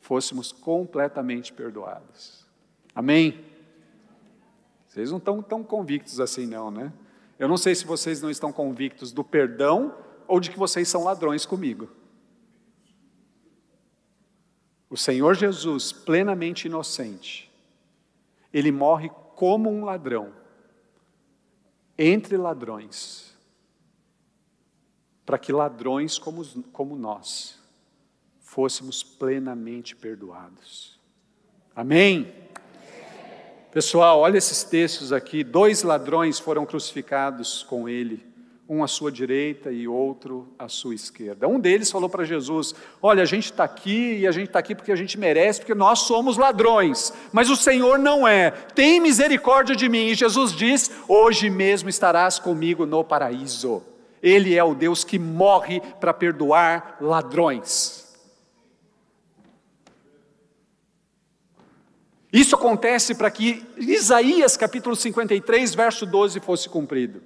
fôssemos 0.00 0.50
completamente 0.50 1.52
perdoados. 1.52 2.44
Amém? 2.92 3.47
Vocês 4.98 5.12
não 5.12 5.18
estão 5.18 5.40
tão 5.40 5.62
convictos 5.62 6.18
assim, 6.18 6.44
não, 6.44 6.72
né? 6.72 6.92
Eu 7.38 7.46
não 7.46 7.56
sei 7.56 7.72
se 7.72 7.86
vocês 7.86 8.20
não 8.20 8.28
estão 8.28 8.52
convictos 8.52 9.12
do 9.12 9.22
perdão 9.22 9.96
ou 10.26 10.40
de 10.40 10.50
que 10.50 10.58
vocês 10.58 10.88
são 10.88 11.04
ladrões 11.04 11.46
comigo. 11.46 11.88
O 14.90 14.96
Senhor 14.96 15.36
Jesus, 15.36 15.92
plenamente 15.92 16.66
inocente, 16.66 17.48
ele 18.52 18.72
morre 18.72 19.08
como 19.36 19.70
um 19.70 19.84
ladrão, 19.84 20.32
entre 21.96 22.36
ladrões, 22.36 23.32
para 25.24 25.38
que 25.38 25.52
ladrões 25.52 26.18
como, 26.18 26.44
como 26.72 26.96
nós 26.96 27.56
fôssemos 28.40 29.04
plenamente 29.04 29.94
perdoados. 29.94 30.98
Amém? 31.72 32.34
Pessoal, 33.70 34.20
olha 34.20 34.38
esses 34.38 34.64
textos 34.64 35.12
aqui: 35.12 35.44
dois 35.44 35.82
ladrões 35.82 36.38
foram 36.38 36.64
crucificados 36.64 37.62
com 37.62 37.88
ele 37.88 38.26
um 38.68 38.84
à 38.84 38.86
sua 38.86 39.10
direita 39.10 39.72
e 39.72 39.88
outro 39.88 40.46
à 40.58 40.68
sua 40.68 40.94
esquerda. 40.94 41.48
Um 41.48 41.58
deles 41.58 41.90
falou 41.90 42.08
para 42.08 42.24
Jesus: 42.24 42.74
Olha, 43.00 43.22
a 43.22 43.26
gente 43.26 43.46
está 43.46 43.64
aqui 43.64 44.18
e 44.18 44.26
a 44.26 44.30
gente 44.30 44.48
está 44.48 44.58
aqui 44.58 44.74
porque 44.74 44.92
a 44.92 44.96
gente 44.96 45.18
merece, 45.18 45.60
porque 45.60 45.74
nós 45.74 46.00
somos 46.00 46.36
ladrões, 46.36 47.12
mas 47.32 47.48
o 47.48 47.56
Senhor 47.56 47.98
não 47.98 48.28
é. 48.28 48.50
Tem 48.50 49.00
misericórdia 49.00 49.74
de 49.74 49.88
mim. 49.88 50.08
E 50.08 50.14
Jesus 50.14 50.52
diz: 50.52 50.90
Hoje 51.08 51.48
mesmo 51.48 51.88
estarás 51.88 52.38
comigo 52.38 52.84
no 52.84 53.02
paraíso. 53.02 53.82
Ele 54.22 54.54
é 54.54 54.62
o 54.62 54.74
Deus 54.74 55.04
que 55.04 55.18
morre 55.18 55.80
para 55.98 56.12
perdoar 56.12 56.98
ladrões. 57.00 57.97
Isso 62.32 62.54
acontece 62.54 63.14
para 63.14 63.30
que 63.30 63.64
Isaías 63.78 64.56
capítulo 64.56 64.94
53, 64.94 65.74
verso 65.74 66.04
12 66.04 66.40
fosse 66.40 66.68
cumprido. 66.68 67.22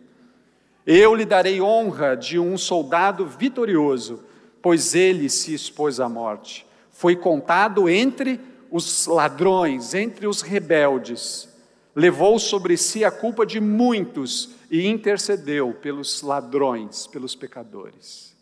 Eu 0.87 1.15
lhe 1.15 1.25
darei 1.25 1.61
honra 1.61 2.17
de 2.17 2.39
um 2.39 2.57
soldado 2.57 3.27
vitorioso, 3.27 4.25
pois 4.61 4.95
ele 4.95 5.29
se 5.29 5.55
expôs 5.55 5.99
à 5.99 6.09
morte. 6.09 6.67
Foi 6.91 7.17
contado 7.17 7.89
entre 7.89 8.41
os 8.71 9.07
ladrões, 9.07 9.93
entre 9.93 10.27
os 10.27 10.41
rebeldes. 10.41 11.49
Levou 11.95 12.39
sobre 12.39 12.77
si 12.77 13.05
a 13.05 13.11
culpa 13.11 13.45
de 13.45 13.61
muitos 13.61 14.51
e 14.71 14.87
intercedeu 14.87 15.75
pelos 15.75 16.23
ladrões, 16.23 17.07
pelos 17.07 17.35
pecadores. 17.35 18.35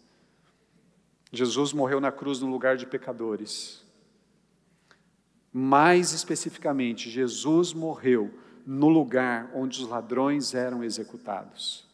Jesus 1.33 1.73
morreu 1.73 2.01
na 2.01 2.13
cruz 2.13 2.41
no 2.41 2.51
lugar 2.51 2.77
de 2.77 2.87
pecadores. 2.87 3.80
Mais 5.53 6.13
especificamente, 6.13 7.11
Jesus 7.11 7.73
morreu 7.73 8.31
no 8.67 8.89
lugar 8.89 9.51
onde 9.55 9.83
os 9.83 9.89
ladrões 9.89 10.55
eram 10.55 10.85
executados. 10.85 11.89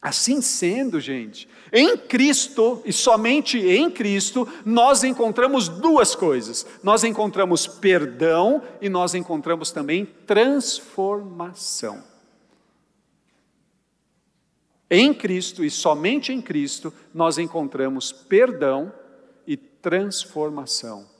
Assim 0.00 0.42
sendo, 0.42 0.98
gente, 0.98 1.48
em 1.72 1.96
Cristo 1.96 2.82
e 2.84 2.92
somente 2.92 3.56
em 3.56 3.88
Cristo, 3.88 4.48
nós 4.64 5.04
encontramos 5.04 5.68
duas 5.68 6.16
coisas: 6.16 6.66
nós 6.82 7.04
encontramos 7.04 7.68
perdão 7.68 8.60
e 8.80 8.88
nós 8.88 9.14
encontramos 9.14 9.70
também 9.70 10.04
transformação. 10.04 12.02
Em 14.90 15.14
Cristo 15.14 15.64
e 15.64 15.70
somente 15.70 16.32
em 16.32 16.42
Cristo, 16.42 16.92
nós 17.14 17.38
encontramos 17.38 18.10
perdão 18.10 18.92
e 19.46 19.56
transformação. 19.56 21.11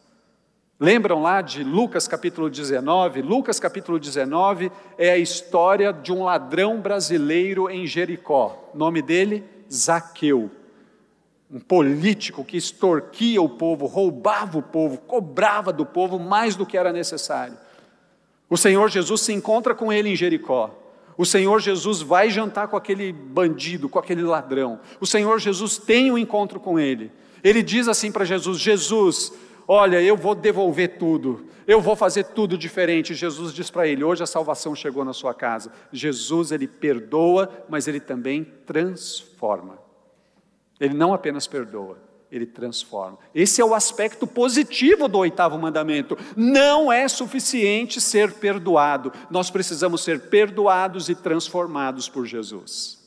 Lembram 0.82 1.22
lá 1.22 1.40
de 1.42 1.62
Lucas 1.62 2.08
capítulo 2.08 2.50
19? 2.50 3.22
Lucas 3.22 3.60
capítulo 3.60 4.00
19 4.00 4.72
é 4.98 5.12
a 5.12 5.16
história 5.16 5.92
de 5.92 6.12
um 6.12 6.24
ladrão 6.24 6.80
brasileiro 6.80 7.70
em 7.70 7.86
Jericó. 7.86 8.68
Nome 8.74 9.00
dele, 9.00 9.44
Zaqueu. 9.72 10.50
Um 11.48 11.60
político 11.60 12.44
que 12.44 12.56
extorquia 12.56 13.40
o 13.40 13.48
povo, 13.48 13.86
roubava 13.86 14.58
o 14.58 14.62
povo, 14.62 14.98
cobrava 14.98 15.72
do 15.72 15.86
povo 15.86 16.18
mais 16.18 16.56
do 16.56 16.66
que 16.66 16.76
era 16.76 16.92
necessário. 16.92 17.56
O 18.50 18.56
Senhor 18.56 18.90
Jesus 18.90 19.20
se 19.20 19.32
encontra 19.32 19.76
com 19.76 19.92
ele 19.92 20.08
em 20.08 20.16
Jericó. 20.16 20.76
O 21.16 21.24
Senhor 21.24 21.60
Jesus 21.60 22.02
vai 22.02 22.28
jantar 22.28 22.66
com 22.66 22.76
aquele 22.76 23.12
bandido, 23.12 23.88
com 23.88 24.00
aquele 24.00 24.22
ladrão. 24.22 24.80
O 24.98 25.06
Senhor 25.06 25.38
Jesus 25.38 25.78
tem 25.78 26.10
um 26.10 26.18
encontro 26.18 26.58
com 26.58 26.76
ele. 26.76 27.12
Ele 27.44 27.62
diz 27.62 27.86
assim 27.86 28.10
para 28.10 28.24
Jesus: 28.24 28.58
Jesus, 28.58 29.32
Olha, 29.74 30.02
eu 30.02 30.18
vou 30.18 30.34
devolver 30.34 30.98
tudo, 30.98 31.46
eu 31.66 31.80
vou 31.80 31.96
fazer 31.96 32.24
tudo 32.24 32.58
diferente. 32.58 33.14
Jesus 33.14 33.54
diz 33.54 33.70
para 33.70 33.88
ele: 33.88 34.04
hoje 34.04 34.22
a 34.22 34.26
salvação 34.26 34.74
chegou 34.74 35.02
na 35.02 35.14
sua 35.14 35.32
casa. 35.32 35.72
Jesus, 35.90 36.52
ele 36.52 36.68
perdoa, 36.68 37.48
mas 37.70 37.88
ele 37.88 37.98
também 37.98 38.44
transforma. 38.66 39.78
Ele 40.78 40.92
não 40.92 41.14
apenas 41.14 41.46
perdoa, 41.46 41.96
ele 42.30 42.44
transforma. 42.44 43.16
Esse 43.34 43.62
é 43.62 43.64
o 43.64 43.74
aspecto 43.74 44.26
positivo 44.26 45.08
do 45.08 45.16
oitavo 45.16 45.56
mandamento. 45.56 46.18
Não 46.36 46.92
é 46.92 47.08
suficiente 47.08 47.98
ser 47.98 48.30
perdoado, 48.34 49.10
nós 49.30 49.50
precisamos 49.50 50.04
ser 50.04 50.28
perdoados 50.28 51.08
e 51.08 51.14
transformados 51.14 52.10
por 52.10 52.26
Jesus. 52.26 53.01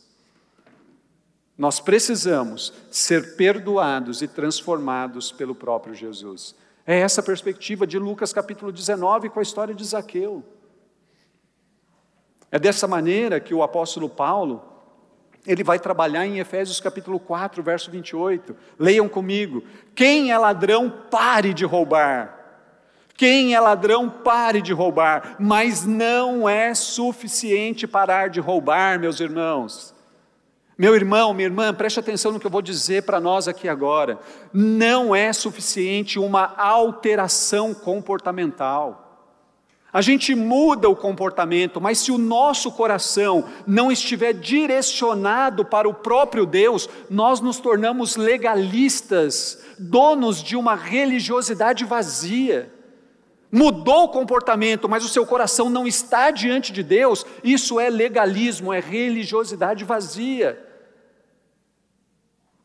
Nós 1.58 1.80
precisamos 1.80 2.74
ser 2.92 3.36
perdoados 3.38 4.22
e 4.22 4.28
transformados 4.28 5.32
pelo 5.32 5.56
próprio 5.56 5.96
Jesus. 5.96 6.54
É 6.86 7.00
essa 7.00 7.22
a 7.22 7.24
perspectiva 7.24 7.88
de 7.88 7.98
Lucas 7.98 8.34
capítulo 8.34 8.72
19 8.72 9.30
com 9.30 9.40
a 9.40 9.44
história 9.44 9.74
de 9.74 9.84
Zaqueu. 9.84 10.44
É 12.52 12.60
dessa 12.60 12.88
maneira 12.88 13.40
que 13.40 13.54
o 13.54 13.64
apóstolo 13.64 14.10
Paulo, 14.10 14.64
ele 15.48 15.64
vai 15.64 15.80
trabalhar 15.80 16.26
em 16.26 16.40
Efésios 16.40 16.82
capítulo 16.82 17.20
4, 17.20 17.64
verso 17.64 17.90
28. 17.90 18.56
Leiam 18.78 19.08
comigo. 19.08 19.64
Quem 19.96 20.32
é 20.32 20.38
ladrão, 20.38 20.90
pare 21.10 21.54
de 21.54 21.66
roubar. 21.66 22.34
Quem 23.16 23.56
é 23.56 23.60
ladrão, 23.62 24.10
pare 24.10 24.62
de 24.62 24.74
roubar. 24.74 25.38
Mas 25.40 25.86
não 25.86 26.48
é 26.48 26.74
suficiente 26.74 27.88
parar 27.88 28.30
de 28.30 28.42
roubar, 28.42 29.00
meus 29.00 29.22
irmãos. 29.22 29.95
Meu 30.78 30.94
irmão, 30.94 31.34
minha 31.34 31.48
irmã, 31.48 31.74
preste 31.74 32.02
atenção 32.02 32.34
no 32.34 32.40
que 32.40 32.46
eu 32.46 32.52
vou 32.52 32.62
dizer 32.62 33.04
para 33.04 33.20
nós 33.20 33.48
aqui 33.48 33.70
agora. 33.70 34.20
Não 34.52 35.16
é 35.16 35.32
suficiente 35.32 36.20
uma 36.20 36.54
alteração 36.58 37.74
comportamental. 37.74 39.04
A 39.94 40.02
gente 40.02 40.36
muda 40.36 40.90
o 40.90 40.96
comportamento, 40.96 41.80
mas 41.80 42.00
se 42.00 42.12
o 42.12 42.18
nosso 42.18 42.70
coração 42.74 43.46
não 43.66 43.90
estiver 43.90 44.34
direcionado 44.34 45.64
para 45.64 45.88
o 45.88 45.94
próprio 45.94 46.46
Deus, 46.46 46.90
nós 47.10 47.40
nos 47.40 47.58
tornamos 47.60 48.18
legalistas, 48.18 49.64
donos 49.80 50.44
de 50.44 50.58
uma 50.58 50.76
religiosidade 50.76 51.86
vazia. 51.86 52.70
Mudou 53.50 54.04
o 54.04 54.10
comportamento, 54.10 54.90
mas 54.90 55.06
o 55.06 55.08
seu 55.08 55.26
coração 55.26 55.70
não 55.70 55.88
está 55.88 56.30
diante 56.30 56.74
de 56.74 56.84
Deus, 56.84 57.26
isso 57.42 57.80
é 57.80 57.90
legalismo, 57.90 58.74
é 58.74 58.82
religiosidade 58.82 59.86
vazia. 59.86 60.65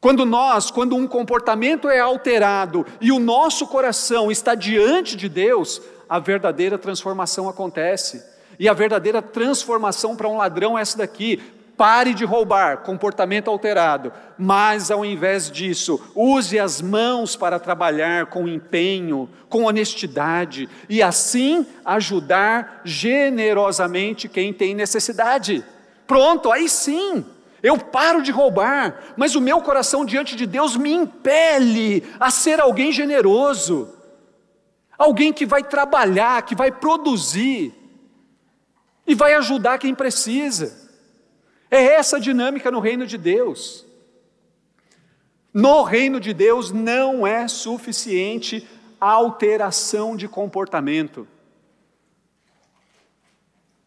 Quando 0.01 0.25
nós, 0.25 0.71
quando 0.71 0.97
um 0.97 1.07
comportamento 1.07 1.89
é 1.89 2.01
alterado 2.01 2.87
e 3.01 3.13
o 3.13 3.19
nosso 3.19 3.67
coração 3.67 4.31
está 4.31 4.55
diante 4.55 5.15
de 5.15 5.29
Deus, 5.29 5.83
a 6.09 6.19
verdadeira 6.19 6.79
transformação 6.79 7.49
acontece. 7.49 8.25
E 8.59 8.69
a 8.69 8.73
verdadeira 8.73 9.21
transformação 9.21 10.17
para 10.17 10.29
um 10.29 10.39
ladrão 10.39 10.79
é 10.79 10.83
essa 10.83 10.97
daqui: 10.97 11.39
pare 11.77 12.15
de 12.15 12.25
roubar, 12.25 12.79
comportamento 12.79 13.49
alterado, 13.49 14.11
mas 14.39 14.91
ao 14.91 15.05
invés 15.05 15.51
disso, 15.51 16.01
use 16.15 16.59
as 16.59 16.81
mãos 16.81 17.37
para 17.37 17.59
trabalhar 17.59 18.27
com 18.27 18.49
empenho, 18.49 19.29
com 19.51 19.65
honestidade 19.65 20.69
e 20.89 21.03
assim 21.03 21.67
ajudar 21.85 22.81
generosamente 22.85 24.29
quem 24.29 24.53
tem 24.53 24.75
necessidade. 24.75 25.63
Pronto, 26.07 26.51
aí 26.51 26.71
sim. 26.71 27.25
Eu 27.63 27.79
paro 27.79 28.23
de 28.23 28.31
roubar, 28.31 29.15
mas 29.17 29.35
o 29.35 29.41
meu 29.41 29.61
coração 29.61 30.05
diante 30.05 30.35
de 30.35 30.47
Deus 30.47 30.77
me 30.77 30.93
impele 30.93 32.03
a 32.19 32.31
ser 32.31 32.61
alguém 32.61 32.91
generoso, 32.91 33.95
alguém 34.97 35.33
que 35.33 35.45
vai 35.45 35.63
trabalhar, 35.63 36.43
que 36.43 36.55
vai 36.55 36.73
produzir 36.73 37.75
e 39.07 39.15
vai 39.15 39.35
ajudar 39.35 39.79
quem 39.79 39.95
precisa. 39.95 40.89
É 41.71 41.83
essa 41.83 42.17
a 42.17 42.21
dinâmica 42.21 42.71
no 42.71 42.81
reino 42.81 43.07
de 43.07 43.19
Deus. 43.19 43.87
No 45.53 45.83
reino 45.83 46.19
de 46.19 46.33
Deus 46.33 46.71
não 46.71 47.27
é 47.27 47.47
suficiente 47.47 48.67
alteração 49.01 50.17
de 50.17 50.29
comportamento. 50.29 51.27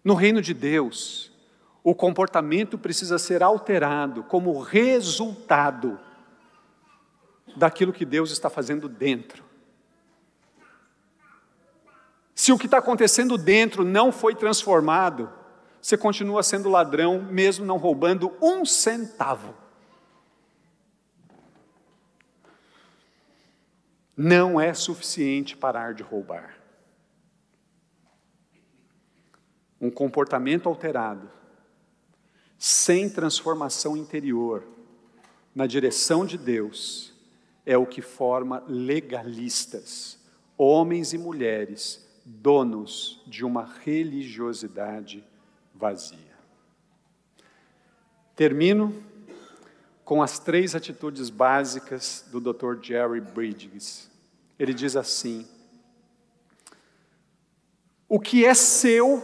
No 0.03 0.13
reino 0.13 0.41
de 0.41 0.53
Deus, 0.53 1.31
o 1.83 1.93
comportamento 1.93 2.77
precisa 2.77 3.19
ser 3.19 3.43
alterado 3.43 4.23
como 4.23 4.57
resultado 4.61 5.99
daquilo 7.57 7.91
que 7.91 8.05
Deus 8.05 8.31
está 8.31 8.49
fazendo 8.49 8.87
dentro. 8.87 9.43
Se 12.33 12.51
o 12.51 12.57
que 12.57 12.65
está 12.65 12.77
acontecendo 12.77 13.37
dentro 13.37 13.83
não 13.83 14.11
foi 14.11 14.33
transformado, 14.33 15.31
você 15.81 15.97
continua 15.97 16.41
sendo 16.41 16.69
ladrão, 16.69 17.21
mesmo 17.21 17.65
não 17.65 17.77
roubando 17.77 18.35
um 18.41 18.65
centavo. 18.65 19.53
Não 24.15 24.59
é 24.59 24.73
suficiente 24.73 25.57
parar 25.57 25.93
de 25.93 26.01
roubar. 26.01 26.57
Um 29.81 29.91
comportamento 29.91 30.69
alterado, 30.69 31.29
sem 32.65 33.09
transformação 33.09 33.97
interior, 33.97 34.63
na 35.53 35.67
direção 35.67 36.25
de 36.25 36.37
Deus, 36.37 37.13
é 37.65 37.77
o 37.77 37.85
que 37.85 38.01
forma 38.01 38.63
legalistas, 38.69 40.17
homens 40.57 41.11
e 41.11 41.17
mulheres, 41.17 42.07
donos 42.23 43.21
de 43.27 43.43
uma 43.43 43.65
religiosidade 43.65 45.25
vazia. 45.75 46.37
Termino 48.33 48.95
com 50.05 50.23
as 50.23 50.39
três 50.39 50.73
atitudes 50.73 51.29
básicas 51.29 52.23
do 52.31 52.39
Dr. 52.39 52.81
Jerry 52.81 53.19
Bridges. 53.19 54.09
Ele 54.57 54.73
diz 54.73 54.95
assim: 54.95 55.45
O 58.07 58.21
que 58.21 58.45
é 58.45 58.53
seu 58.53 59.21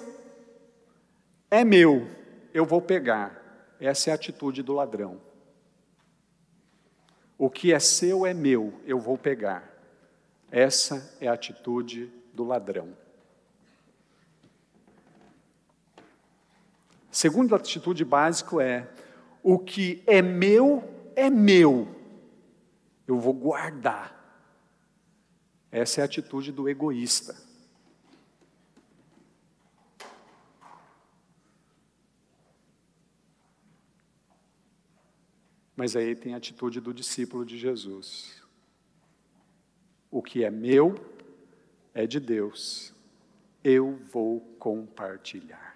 é 1.49 1.63
meu, 1.63 2.18
eu 2.53 2.65
vou 2.65 2.81
pegar. 2.81 3.39
Essa 3.79 4.09
é 4.09 4.11
a 4.11 4.15
atitude 4.15 4.61
do 4.61 4.73
ladrão. 4.73 5.21
O 7.37 7.49
que 7.49 7.73
é 7.73 7.79
seu 7.79 8.25
é 8.25 8.33
meu, 8.33 8.79
eu 8.85 8.99
vou 8.99 9.17
pegar. 9.17 9.63
Essa 10.51 11.15
é 11.21 11.27
a 11.27 11.33
atitude 11.33 12.11
do 12.33 12.43
ladrão. 12.43 12.95
Segunda 17.11 17.55
atitude 17.55 18.03
básica 18.03 18.61
é: 18.61 18.87
o 19.41 19.57
que 19.57 20.03
é 20.05 20.21
meu 20.21 20.83
é 21.15 21.29
meu, 21.29 21.87
eu 23.07 23.19
vou 23.19 23.33
guardar. 23.33 24.17
Essa 25.71 25.99
é 25.99 26.01
a 26.01 26.05
atitude 26.05 26.51
do 26.51 26.67
egoísta. 26.67 27.48
Mas 35.79 35.95
aí 35.95 36.13
tem 36.13 36.33
a 36.33 36.37
atitude 36.37 36.81
do 36.81 36.93
discípulo 36.93 37.45
de 37.45 37.57
Jesus. 37.57 38.43
O 40.11 40.21
que 40.21 40.43
é 40.43 40.51
meu 40.51 40.93
é 41.93 42.05
de 42.05 42.19
Deus, 42.19 42.93
eu 43.63 43.97
vou 44.11 44.41
compartilhar. 44.59 45.68